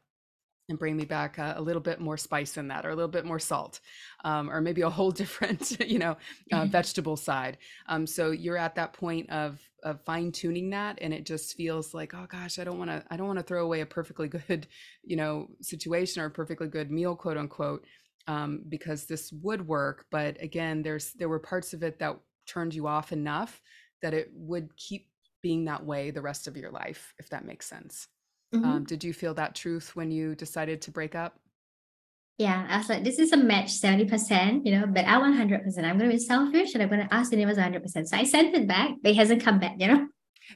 and 0.69 0.77
bring 0.77 0.97
me 0.97 1.05
back 1.05 1.37
a, 1.37 1.55
a 1.57 1.61
little 1.61 1.81
bit 1.81 1.99
more 1.99 2.17
spice 2.17 2.57
in 2.57 2.67
that 2.67 2.85
or 2.85 2.89
a 2.89 2.95
little 2.95 3.09
bit 3.09 3.25
more 3.25 3.39
salt 3.39 3.79
um, 4.25 4.49
or 4.49 4.59
maybe 4.59 4.81
a 4.81 4.89
whole 4.89 5.11
different 5.23 5.79
you 5.87 5.99
know 5.99 6.17
uh, 6.51 6.61
mm-hmm. 6.61 6.71
vegetable 6.71 7.15
side 7.15 7.57
um, 7.87 8.05
so 8.05 8.31
you're 8.31 8.57
at 8.57 8.75
that 8.75 8.93
point 8.93 9.29
of 9.29 9.59
of 9.83 10.01
fine 10.01 10.31
tuning 10.31 10.71
that 10.71 10.97
and 11.01 11.13
it 11.13 11.23
just 11.23 11.55
feels 11.55 11.93
like 11.93 12.13
oh 12.13 12.25
gosh 12.27 12.57
i 12.57 12.63
don't 12.63 12.79
want 12.79 12.89
to 12.89 13.03
i 13.09 13.15
don't 13.15 13.27
want 13.27 13.37
to 13.39 13.43
throw 13.43 13.63
away 13.63 13.81
a 13.81 13.85
perfectly 13.85 14.27
good 14.47 14.67
you 15.03 15.15
know 15.15 15.47
situation 15.61 16.21
or 16.21 16.25
a 16.25 16.31
perfectly 16.31 16.67
good 16.67 16.91
meal 16.91 17.15
quote 17.15 17.37
unquote 17.37 17.85
um, 18.27 18.63
because 18.69 19.05
this 19.05 19.31
would 19.31 19.67
work. 19.67 20.05
But 20.11 20.41
again, 20.41 20.81
there's 20.81 21.13
there 21.13 21.29
were 21.29 21.39
parts 21.39 21.73
of 21.73 21.83
it 21.83 21.99
that 21.99 22.17
turned 22.45 22.73
you 22.73 22.87
off 22.87 23.11
enough 23.11 23.61
that 24.01 24.13
it 24.13 24.29
would 24.33 24.75
keep 24.77 25.09
being 25.41 25.65
that 25.65 25.85
way 25.85 26.11
the 26.11 26.21
rest 26.21 26.47
of 26.47 26.57
your 26.57 26.71
life, 26.71 27.13
if 27.19 27.29
that 27.29 27.45
makes 27.45 27.65
sense. 27.65 28.07
Mm-hmm. 28.53 28.65
Um, 28.65 28.83
did 28.83 29.03
you 29.03 29.13
feel 29.13 29.33
that 29.35 29.55
truth 29.55 29.95
when 29.95 30.11
you 30.11 30.35
decided 30.35 30.81
to 30.83 30.91
break 30.91 31.15
up? 31.15 31.39
Yeah, 32.37 32.67
I 32.69 32.77
was 32.77 32.87
like, 32.87 33.03
this 33.03 33.17
is 33.17 33.31
a 33.31 33.37
match 33.37 33.69
70%, 33.81 34.63
you 34.63 34.71
know, 34.71 34.85
but 34.85 35.05
I 35.05 35.17
want 35.17 35.35
100%. 35.35 35.65
I'm 35.83 35.97
going 35.97 36.09
to 36.09 36.15
be 36.15 36.19
selfish 36.19 36.75
and 36.75 36.83
I'm 36.83 36.89
going 36.89 37.07
to 37.07 37.13
ask 37.13 37.31
the 37.31 37.37
universe 37.37 37.57
100%. 37.57 38.07
So 38.07 38.15
I 38.15 38.23
sent 38.25 38.55
it 38.55 38.67
back, 38.67 38.91
but 39.01 39.11
it 39.11 39.15
hasn't 39.15 39.43
come 39.43 39.59
back, 39.59 39.75
you 39.79 39.87
know? 39.87 40.07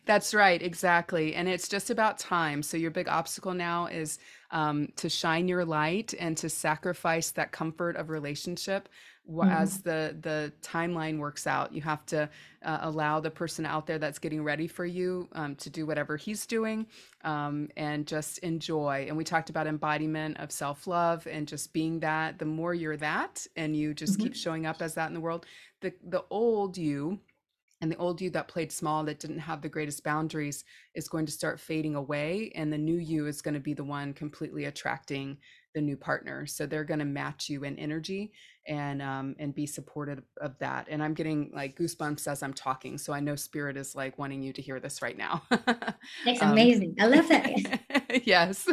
That's 0.06 0.34
right, 0.34 0.62
exactly. 0.62 1.36
And 1.36 1.48
it's 1.48 1.68
just 1.68 1.90
about 1.90 2.18
time. 2.18 2.64
So 2.64 2.78
your 2.78 2.92
big 2.92 3.08
obstacle 3.08 3.54
now 3.54 3.88
is 3.88 4.20
um, 4.52 4.90
to 4.98 5.10
shine 5.10 5.48
your 5.48 5.66
light 5.66 6.14
and 6.20 6.36
to 6.38 6.50
sacrifice 6.50 7.32
that 7.32 7.52
comfort 7.52 7.96
of 7.96 8.10
relationship 8.10 8.90
mm-hmm. 9.30 9.50
as 9.50 9.82
the 9.82 10.16
the 10.22 10.52
timeline 10.62 11.18
works 11.18 11.48
out. 11.48 11.74
You 11.74 11.82
have 11.82 12.06
to 12.08 12.30
uh, 12.64 12.78
allow 12.82 13.20
the 13.20 13.32
person 13.32 13.66
out 13.66 13.88
there 13.88 14.00
that's 14.00 14.20
getting 14.20 14.44
ready 14.44 14.68
for 14.68 14.86
you 14.86 15.30
um, 15.34 15.56
to 15.56 15.70
do 15.70 15.86
whatever 15.86 16.18
he's 16.18 16.46
doing 16.46 16.86
um, 17.24 17.70
and 17.78 18.06
just 18.06 18.40
enjoy. 18.40 19.06
And 19.08 19.18
we 19.18 19.24
talked 19.24 19.50
about 19.50 19.68
embodiment 19.68 20.38
of 20.38 20.52
self 20.52 20.88
love 20.88 21.28
and 21.28 21.48
just 21.48 21.74
being 21.74 22.00
that. 22.02 22.40
The 22.40 22.46
more 22.46 22.74
you're 22.74 22.98
that, 22.98 23.46
and 23.56 23.76
you 23.76 23.94
just 23.94 24.14
mm-hmm. 24.14 24.24
keep 24.24 24.36
showing 24.36 24.66
up 24.66 24.82
as 24.82 24.96
that 24.96 25.08
in 25.08 25.14
the 25.14 25.22
world, 25.22 25.46
the 25.82 25.94
the 26.04 26.24
old 26.30 26.78
you 26.78 27.20
and 27.82 27.92
the 27.92 27.98
old 27.98 28.22
you 28.22 28.30
that 28.30 28.48
played 28.48 28.72
small 28.72 29.04
that 29.04 29.20
didn't 29.20 29.40
have 29.40 29.62
the 29.62 29.70
greatest 29.70 30.04
boundaries 30.04 30.64
is 30.94 31.10
going 31.10 31.26
to 31.26 31.32
start 31.32 31.60
fading 31.60 31.96
away 31.96 32.52
and 32.56 32.72
the 32.72 32.78
new 32.78 32.98
you 32.98 33.26
is 33.28 33.42
going 33.42 33.56
to 33.56 33.60
be 33.60 33.74
the 33.74 33.84
one 33.84 34.14
completely 34.14 34.66
attracting 34.66 35.38
the 35.74 35.82
new 35.82 35.96
partner. 35.96 36.46
So 36.46 36.66
they're 36.66 36.84
going 36.84 37.00
to 37.00 37.06
match 37.06 37.50
you 37.50 37.64
in 37.64 37.80
energy 37.80 38.34
and 38.68 39.02
um 39.02 39.36
and 39.40 39.56
be 39.56 39.66
supportive 39.66 40.22
of 40.40 40.56
that. 40.60 40.88
And 40.88 41.02
i'm 41.02 41.16
getting 41.16 41.50
like 41.52 41.76
goosebumps 41.76 42.28
as 42.28 42.44
i'm 42.44 42.54
talking 42.54 42.96
so 43.00 43.12
i 43.12 43.20
know 43.20 43.36
spirit 43.36 43.76
is 43.76 43.96
like 43.96 44.20
wanting 44.20 44.44
you 44.44 44.54
to 44.54 44.62
hear 44.62 44.80
this 44.80 45.02
right 45.02 45.18
now. 45.18 45.42
That's 46.26 46.42
um, 46.42 46.52
amazing. 46.52 46.96
I 47.00 47.08
love 47.08 47.28
that. 47.30 47.80
yes. 48.24 48.68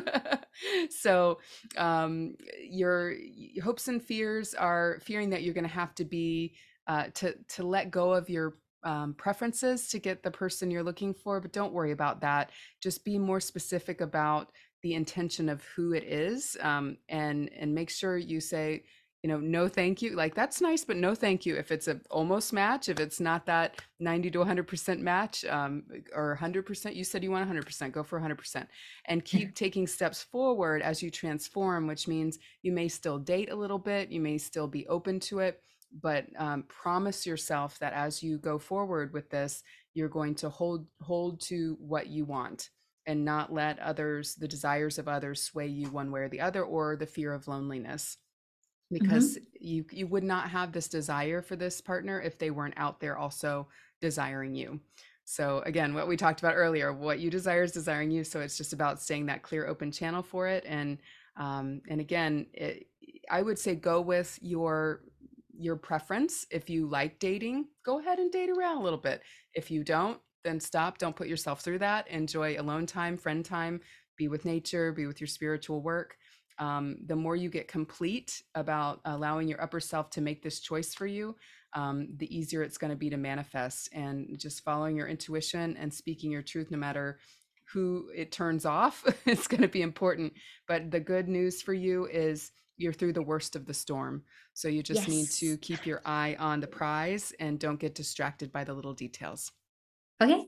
So 0.90 1.38
um 1.76 2.34
your 2.60 3.14
hopes 3.62 3.88
and 3.88 4.02
fears 4.02 4.52
are 4.52 4.98
fearing 5.02 5.30
that 5.30 5.42
you're 5.42 5.54
going 5.54 5.64
to 5.64 5.70
have 5.70 5.94
to 5.94 6.04
be 6.04 6.54
uh, 6.86 7.04
to 7.14 7.34
to 7.48 7.62
let 7.62 7.90
go 7.90 8.12
of 8.12 8.30
your 8.30 8.54
um, 8.84 9.14
preferences 9.14 9.88
to 9.88 9.98
get 9.98 10.22
the 10.22 10.30
person 10.30 10.70
you're 10.70 10.82
looking 10.82 11.14
for, 11.14 11.40
but 11.40 11.52
don't 11.52 11.72
worry 11.72 11.92
about 11.92 12.20
that. 12.20 12.50
Just 12.80 13.04
be 13.04 13.18
more 13.18 13.40
specific 13.40 14.00
about 14.00 14.52
the 14.82 14.94
intention 14.94 15.48
of 15.48 15.64
who 15.74 15.92
it 15.92 16.04
is, 16.04 16.56
um, 16.60 16.96
and 17.08 17.50
and 17.58 17.74
make 17.74 17.90
sure 17.90 18.16
you 18.16 18.40
say, 18.40 18.84
you 19.22 19.28
know, 19.28 19.38
no, 19.38 19.66
thank 19.66 20.00
you. 20.00 20.14
Like 20.14 20.34
that's 20.36 20.60
nice, 20.60 20.84
but 20.84 20.96
no, 20.96 21.14
thank 21.14 21.44
you. 21.44 21.56
If 21.56 21.72
it's 21.72 21.88
a 21.88 22.00
almost 22.10 22.52
match, 22.52 22.88
if 22.88 23.00
it's 23.00 23.18
not 23.18 23.44
that 23.46 23.80
90 23.98 24.30
to 24.30 24.38
100 24.38 24.68
percent 24.68 25.00
match, 25.00 25.44
um, 25.46 25.82
or 26.14 26.28
100 26.28 26.64
percent, 26.64 26.94
you 26.94 27.02
said 27.02 27.24
you 27.24 27.30
want 27.32 27.42
100 27.42 27.66
percent, 27.66 27.92
go 27.92 28.04
for 28.04 28.16
100 28.16 28.36
percent, 28.36 28.68
and 29.06 29.24
keep 29.24 29.54
taking 29.54 29.86
steps 29.86 30.22
forward 30.22 30.82
as 30.82 31.02
you 31.02 31.10
transform. 31.10 31.88
Which 31.88 32.06
means 32.06 32.38
you 32.62 32.70
may 32.70 32.86
still 32.86 33.18
date 33.18 33.50
a 33.50 33.56
little 33.56 33.78
bit, 33.78 34.10
you 34.10 34.20
may 34.20 34.38
still 34.38 34.68
be 34.68 34.86
open 34.86 35.18
to 35.20 35.40
it 35.40 35.60
but 36.02 36.26
um, 36.36 36.64
promise 36.68 37.26
yourself 37.26 37.78
that 37.78 37.92
as 37.92 38.22
you 38.22 38.38
go 38.38 38.58
forward 38.58 39.12
with 39.12 39.30
this, 39.30 39.62
you're 39.94 40.08
going 40.08 40.34
to 40.36 40.48
hold 40.48 40.86
hold 41.00 41.40
to 41.42 41.76
what 41.80 42.08
you 42.08 42.24
want 42.24 42.70
and 43.06 43.24
not 43.24 43.52
let 43.52 43.78
others, 43.78 44.34
the 44.34 44.48
desires 44.48 44.98
of 44.98 45.08
others, 45.08 45.42
sway 45.42 45.66
you 45.66 45.88
one 45.90 46.10
way 46.10 46.20
or 46.20 46.28
the 46.28 46.40
other, 46.40 46.62
or 46.62 46.94
the 46.94 47.06
fear 47.06 47.32
of 47.32 47.48
loneliness. 47.48 48.18
Mm-hmm. 48.92 49.02
Because 49.02 49.36
mm-hmm. 49.36 49.44
you 49.60 49.84
you 49.90 50.06
would 50.06 50.24
not 50.24 50.50
have 50.50 50.72
this 50.72 50.88
desire 50.88 51.42
for 51.42 51.56
this 51.56 51.80
partner 51.80 52.20
if 52.20 52.38
they 52.38 52.50
weren't 52.50 52.74
out 52.76 53.00
there 53.00 53.16
also 53.16 53.68
desiring 54.00 54.54
you. 54.54 54.80
So 55.24 55.62
again, 55.66 55.92
what 55.92 56.08
we 56.08 56.16
talked 56.16 56.40
about 56.40 56.54
earlier, 56.54 56.90
what 56.90 57.18
you 57.18 57.28
desire 57.28 57.62
is 57.62 57.72
desiring 57.72 58.10
you. 58.10 58.24
So 58.24 58.40
it's 58.40 58.56
just 58.56 58.72
about 58.72 59.02
staying 59.02 59.26
that 59.26 59.42
clear, 59.42 59.66
open 59.66 59.92
channel 59.92 60.22
for 60.22 60.48
it. 60.48 60.64
And 60.66 60.98
um, 61.36 61.82
and 61.88 62.00
again, 62.00 62.46
it, 62.54 62.86
I 63.30 63.42
would 63.42 63.58
say 63.58 63.74
go 63.74 64.00
with 64.00 64.38
your 64.40 65.02
your 65.58 65.76
preference. 65.76 66.46
If 66.50 66.70
you 66.70 66.86
like 66.88 67.18
dating, 67.18 67.66
go 67.84 67.98
ahead 67.98 68.18
and 68.18 68.30
date 68.30 68.50
around 68.50 68.78
a 68.78 68.82
little 68.82 68.98
bit. 68.98 69.22
If 69.54 69.70
you 69.70 69.84
don't, 69.84 70.18
then 70.44 70.60
stop. 70.60 70.98
Don't 70.98 71.16
put 71.16 71.28
yourself 71.28 71.60
through 71.60 71.80
that. 71.80 72.08
Enjoy 72.08 72.58
alone 72.58 72.86
time, 72.86 73.16
friend 73.16 73.44
time. 73.44 73.80
Be 74.16 74.28
with 74.28 74.44
nature. 74.44 74.92
Be 74.92 75.06
with 75.06 75.20
your 75.20 75.28
spiritual 75.28 75.82
work. 75.82 76.16
Um, 76.58 76.96
the 77.06 77.16
more 77.16 77.36
you 77.36 77.50
get 77.50 77.68
complete 77.68 78.42
about 78.54 79.00
allowing 79.04 79.48
your 79.48 79.62
upper 79.62 79.80
self 79.80 80.10
to 80.10 80.20
make 80.20 80.42
this 80.42 80.60
choice 80.60 80.94
for 80.94 81.06
you, 81.06 81.36
um, 81.74 82.08
the 82.16 82.36
easier 82.36 82.62
it's 82.62 82.78
going 82.78 82.90
to 82.90 82.96
be 82.96 83.10
to 83.10 83.16
manifest 83.16 83.88
and 83.92 84.38
just 84.38 84.64
following 84.64 84.96
your 84.96 85.08
intuition 85.08 85.76
and 85.76 85.92
speaking 85.92 86.30
your 86.30 86.42
truth 86.42 86.70
no 86.70 86.78
matter 86.78 87.18
who 87.72 88.08
it 88.14 88.32
turns 88.32 88.64
off 88.64 89.04
it's 89.26 89.46
going 89.46 89.60
to 89.60 89.68
be 89.68 89.82
important 89.82 90.32
but 90.66 90.90
the 90.90 91.00
good 91.00 91.28
news 91.28 91.60
for 91.60 91.74
you 91.74 92.06
is 92.06 92.52
you're 92.78 92.92
through 92.92 93.12
the 93.12 93.22
worst 93.22 93.54
of 93.56 93.66
the 93.66 93.74
storm 93.74 94.22
so 94.54 94.68
you 94.68 94.82
just 94.82 95.00
yes. 95.00 95.08
need 95.08 95.30
to 95.30 95.56
keep 95.58 95.84
your 95.84 96.00
eye 96.04 96.36
on 96.38 96.60
the 96.60 96.66
prize 96.66 97.32
and 97.38 97.58
don't 97.58 97.80
get 97.80 97.94
distracted 97.94 98.50
by 98.50 98.64
the 98.64 98.72
little 98.72 98.94
details 98.94 99.52
okay 100.22 100.44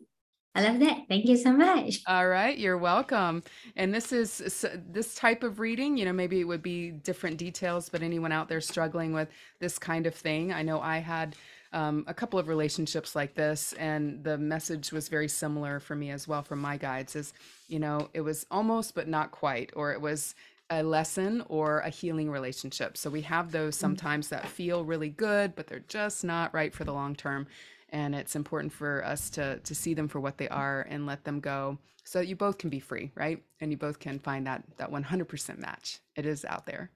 I 0.54 0.62
love 0.62 0.80
that. 0.80 1.02
Thank 1.08 1.26
you 1.26 1.36
so 1.36 1.52
much. 1.52 2.00
All 2.08 2.26
right, 2.26 2.58
you're 2.58 2.76
welcome. 2.76 3.44
And 3.76 3.94
this 3.94 4.10
is 4.10 4.66
this 4.90 5.14
type 5.14 5.44
of 5.44 5.60
reading, 5.60 5.96
you 5.96 6.04
know, 6.04 6.12
maybe 6.12 6.40
it 6.40 6.44
would 6.44 6.62
be 6.62 6.90
different 6.90 7.36
details, 7.36 7.88
but 7.88 8.02
anyone 8.02 8.32
out 8.32 8.48
there 8.48 8.60
struggling 8.60 9.12
with 9.12 9.28
this 9.60 9.78
kind 9.78 10.06
of 10.06 10.14
thing, 10.14 10.52
I 10.52 10.62
know 10.62 10.80
I 10.80 10.98
had 10.98 11.36
um, 11.72 12.04
a 12.08 12.14
couple 12.14 12.40
of 12.40 12.48
relationships 12.48 13.14
like 13.14 13.34
this, 13.34 13.74
and 13.74 14.24
the 14.24 14.36
message 14.36 14.90
was 14.90 15.08
very 15.08 15.28
similar 15.28 15.78
for 15.78 15.94
me 15.94 16.10
as 16.10 16.26
well 16.26 16.42
from 16.42 16.60
my 16.60 16.76
guides. 16.76 17.14
Is 17.14 17.32
you 17.68 17.78
know, 17.78 18.10
it 18.12 18.22
was 18.22 18.44
almost 18.50 18.96
but 18.96 19.06
not 19.06 19.30
quite, 19.30 19.70
or 19.76 19.92
it 19.92 20.00
was 20.00 20.34
a 20.70 20.82
lesson 20.82 21.42
or 21.48 21.80
a 21.80 21.90
healing 21.90 22.30
relationship. 22.30 22.96
So 22.96 23.10
we 23.10 23.22
have 23.22 23.50
those 23.50 23.76
mm. 23.76 23.80
sometimes 23.80 24.28
that 24.28 24.46
feel 24.46 24.84
really 24.84 25.10
good, 25.10 25.54
but 25.56 25.66
they're 25.66 25.80
just 25.80 26.24
not 26.24 26.54
right 26.54 26.72
for 26.72 26.84
the 26.84 26.92
long 26.92 27.14
term. 27.14 27.46
And 27.90 28.14
it's 28.14 28.36
important 28.36 28.72
for 28.72 29.04
us 29.04 29.30
to 29.30 29.58
to 29.58 29.74
see 29.74 29.94
them 29.94 30.06
for 30.06 30.20
what 30.20 30.38
they 30.38 30.48
are 30.48 30.86
and 30.88 31.06
let 31.06 31.24
them 31.24 31.40
go. 31.40 31.78
So 32.04 32.20
that 32.20 32.28
you 32.28 32.36
both 32.36 32.58
can 32.58 32.70
be 32.70 32.80
free 32.80 33.10
right? 33.14 33.42
And 33.60 33.70
you 33.70 33.76
both 33.76 33.98
can 33.98 34.18
find 34.20 34.46
that 34.46 34.62
that 34.78 34.90
100% 34.90 35.58
match. 35.58 35.98
It 36.16 36.24
is 36.24 36.44
out 36.44 36.66
there. 36.66 36.90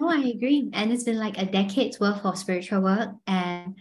No 0.00 0.08
i 0.08 0.18
agree. 0.36 0.70
And 0.72 0.92
it's 0.92 1.04
been 1.04 1.18
like 1.18 1.38
a 1.38 1.46
decade's 1.46 1.98
worth 1.98 2.24
of 2.24 2.38
spiritual 2.38 2.80
work. 2.82 3.10
And 3.26 3.74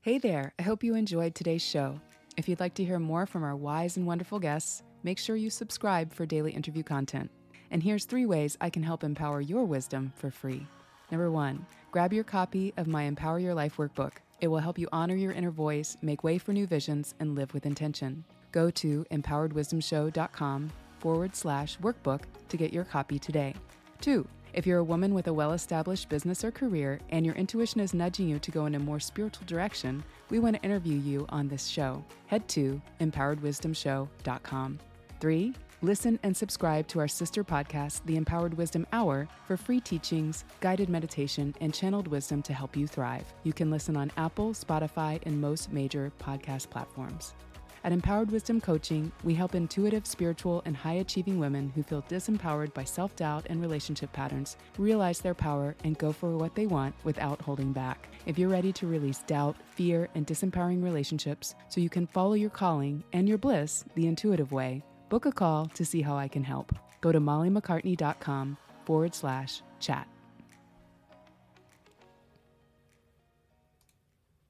Hey 0.00 0.16
there. 0.16 0.54
I 0.58 0.62
hope 0.62 0.82
you 0.82 0.94
enjoyed 0.94 1.34
today's 1.34 1.60
show. 1.60 2.00
If 2.38 2.48
you'd 2.48 2.58
like 2.58 2.72
to 2.76 2.84
hear 2.84 2.98
more 2.98 3.26
from 3.26 3.44
our 3.44 3.54
wise 3.54 3.98
and 3.98 4.06
wonderful 4.06 4.38
guests, 4.38 4.82
make 5.02 5.18
sure 5.18 5.36
you 5.36 5.50
subscribe 5.50 6.14
for 6.14 6.24
daily 6.24 6.52
interview 6.52 6.82
content. 6.82 7.30
And 7.70 7.82
here's 7.82 8.06
three 8.06 8.24
ways 8.24 8.56
I 8.62 8.70
can 8.70 8.82
help 8.82 9.04
empower 9.04 9.42
your 9.42 9.66
wisdom 9.66 10.14
for 10.16 10.30
free. 10.30 10.66
Number 11.10 11.30
one, 11.30 11.66
grab 11.90 12.14
your 12.14 12.24
copy 12.24 12.72
of 12.78 12.86
my 12.86 13.02
Empower 13.02 13.38
Your 13.38 13.52
Life 13.52 13.76
workbook. 13.76 14.12
It 14.40 14.48
will 14.48 14.60
help 14.60 14.78
you 14.78 14.88
honor 14.90 15.16
your 15.16 15.32
inner 15.32 15.50
voice, 15.50 15.98
make 16.00 16.24
way 16.24 16.38
for 16.38 16.54
new 16.54 16.66
visions, 16.66 17.14
and 17.20 17.34
live 17.34 17.52
with 17.52 17.66
intention 17.66 18.24
go 18.52 18.70
to 18.70 19.04
empoweredwisdomshow.com 19.10 20.70
forward 20.98 21.34
slash 21.34 21.78
workbook 21.78 22.20
to 22.48 22.56
get 22.56 22.72
your 22.72 22.84
copy 22.84 23.18
today. 23.18 23.54
Two, 24.00 24.26
if 24.52 24.66
you're 24.66 24.78
a 24.78 24.84
woman 24.84 25.14
with 25.14 25.28
a 25.28 25.32
well 25.32 25.52
established 25.52 26.08
business 26.08 26.44
or 26.44 26.50
career 26.50 27.00
and 27.10 27.24
your 27.24 27.34
intuition 27.34 27.80
is 27.80 27.94
nudging 27.94 28.28
you 28.28 28.38
to 28.38 28.50
go 28.50 28.66
in 28.66 28.74
a 28.74 28.78
more 28.78 29.00
spiritual 29.00 29.46
direction, 29.46 30.04
we 30.30 30.38
want 30.38 30.56
to 30.56 30.62
interview 30.62 30.98
you 30.98 31.26
on 31.30 31.48
this 31.48 31.66
show. 31.66 32.04
Head 32.26 32.46
to 32.48 32.80
empoweredwisdomshow.com. 33.00 34.78
Three, 35.20 35.54
listen 35.80 36.18
and 36.22 36.36
subscribe 36.36 36.86
to 36.88 36.98
our 36.98 37.08
sister 37.08 37.42
podcast, 37.42 38.02
The 38.04 38.16
Empowered 38.16 38.54
Wisdom 38.54 38.86
Hour, 38.92 39.28
for 39.46 39.56
free 39.56 39.80
teachings, 39.80 40.44
guided 40.60 40.88
meditation, 40.88 41.54
and 41.60 41.72
channeled 41.72 42.08
wisdom 42.08 42.42
to 42.42 42.52
help 42.52 42.76
you 42.76 42.86
thrive. 42.86 43.32
You 43.44 43.52
can 43.52 43.70
listen 43.70 43.96
on 43.96 44.12
Apple, 44.16 44.52
Spotify, 44.52 45.20
and 45.24 45.40
most 45.40 45.72
major 45.72 46.12
podcast 46.20 46.70
platforms. 46.70 47.34
At 47.84 47.92
Empowered 47.92 48.30
Wisdom 48.30 48.60
Coaching, 48.60 49.10
we 49.24 49.34
help 49.34 49.56
intuitive, 49.56 50.06
spiritual, 50.06 50.62
and 50.64 50.76
high 50.76 50.94
achieving 50.94 51.40
women 51.40 51.72
who 51.74 51.82
feel 51.82 52.02
disempowered 52.02 52.72
by 52.72 52.84
self 52.84 53.16
doubt 53.16 53.46
and 53.50 53.60
relationship 53.60 54.12
patterns 54.12 54.56
realize 54.78 55.18
their 55.18 55.34
power 55.34 55.74
and 55.82 55.98
go 55.98 56.12
for 56.12 56.36
what 56.36 56.54
they 56.54 56.66
want 56.66 56.94
without 57.02 57.42
holding 57.42 57.72
back. 57.72 58.08
If 58.24 58.38
you're 58.38 58.48
ready 58.48 58.72
to 58.74 58.86
release 58.86 59.24
doubt, 59.26 59.56
fear, 59.74 60.08
and 60.14 60.24
disempowering 60.24 60.82
relationships 60.82 61.56
so 61.68 61.80
you 61.80 61.90
can 61.90 62.06
follow 62.06 62.34
your 62.34 62.50
calling 62.50 63.02
and 63.12 63.28
your 63.28 63.38
bliss 63.38 63.84
the 63.96 64.06
intuitive 64.06 64.52
way, 64.52 64.84
book 65.08 65.26
a 65.26 65.32
call 65.32 65.66
to 65.74 65.84
see 65.84 66.02
how 66.02 66.16
I 66.16 66.28
can 66.28 66.44
help. 66.44 66.72
Go 67.00 67.10
to 67.10 67.20
mollymaccartney.com 67.20 68.58
forward 68.84 69.12
slash 69.12 69.60
chat. 69.80 70.06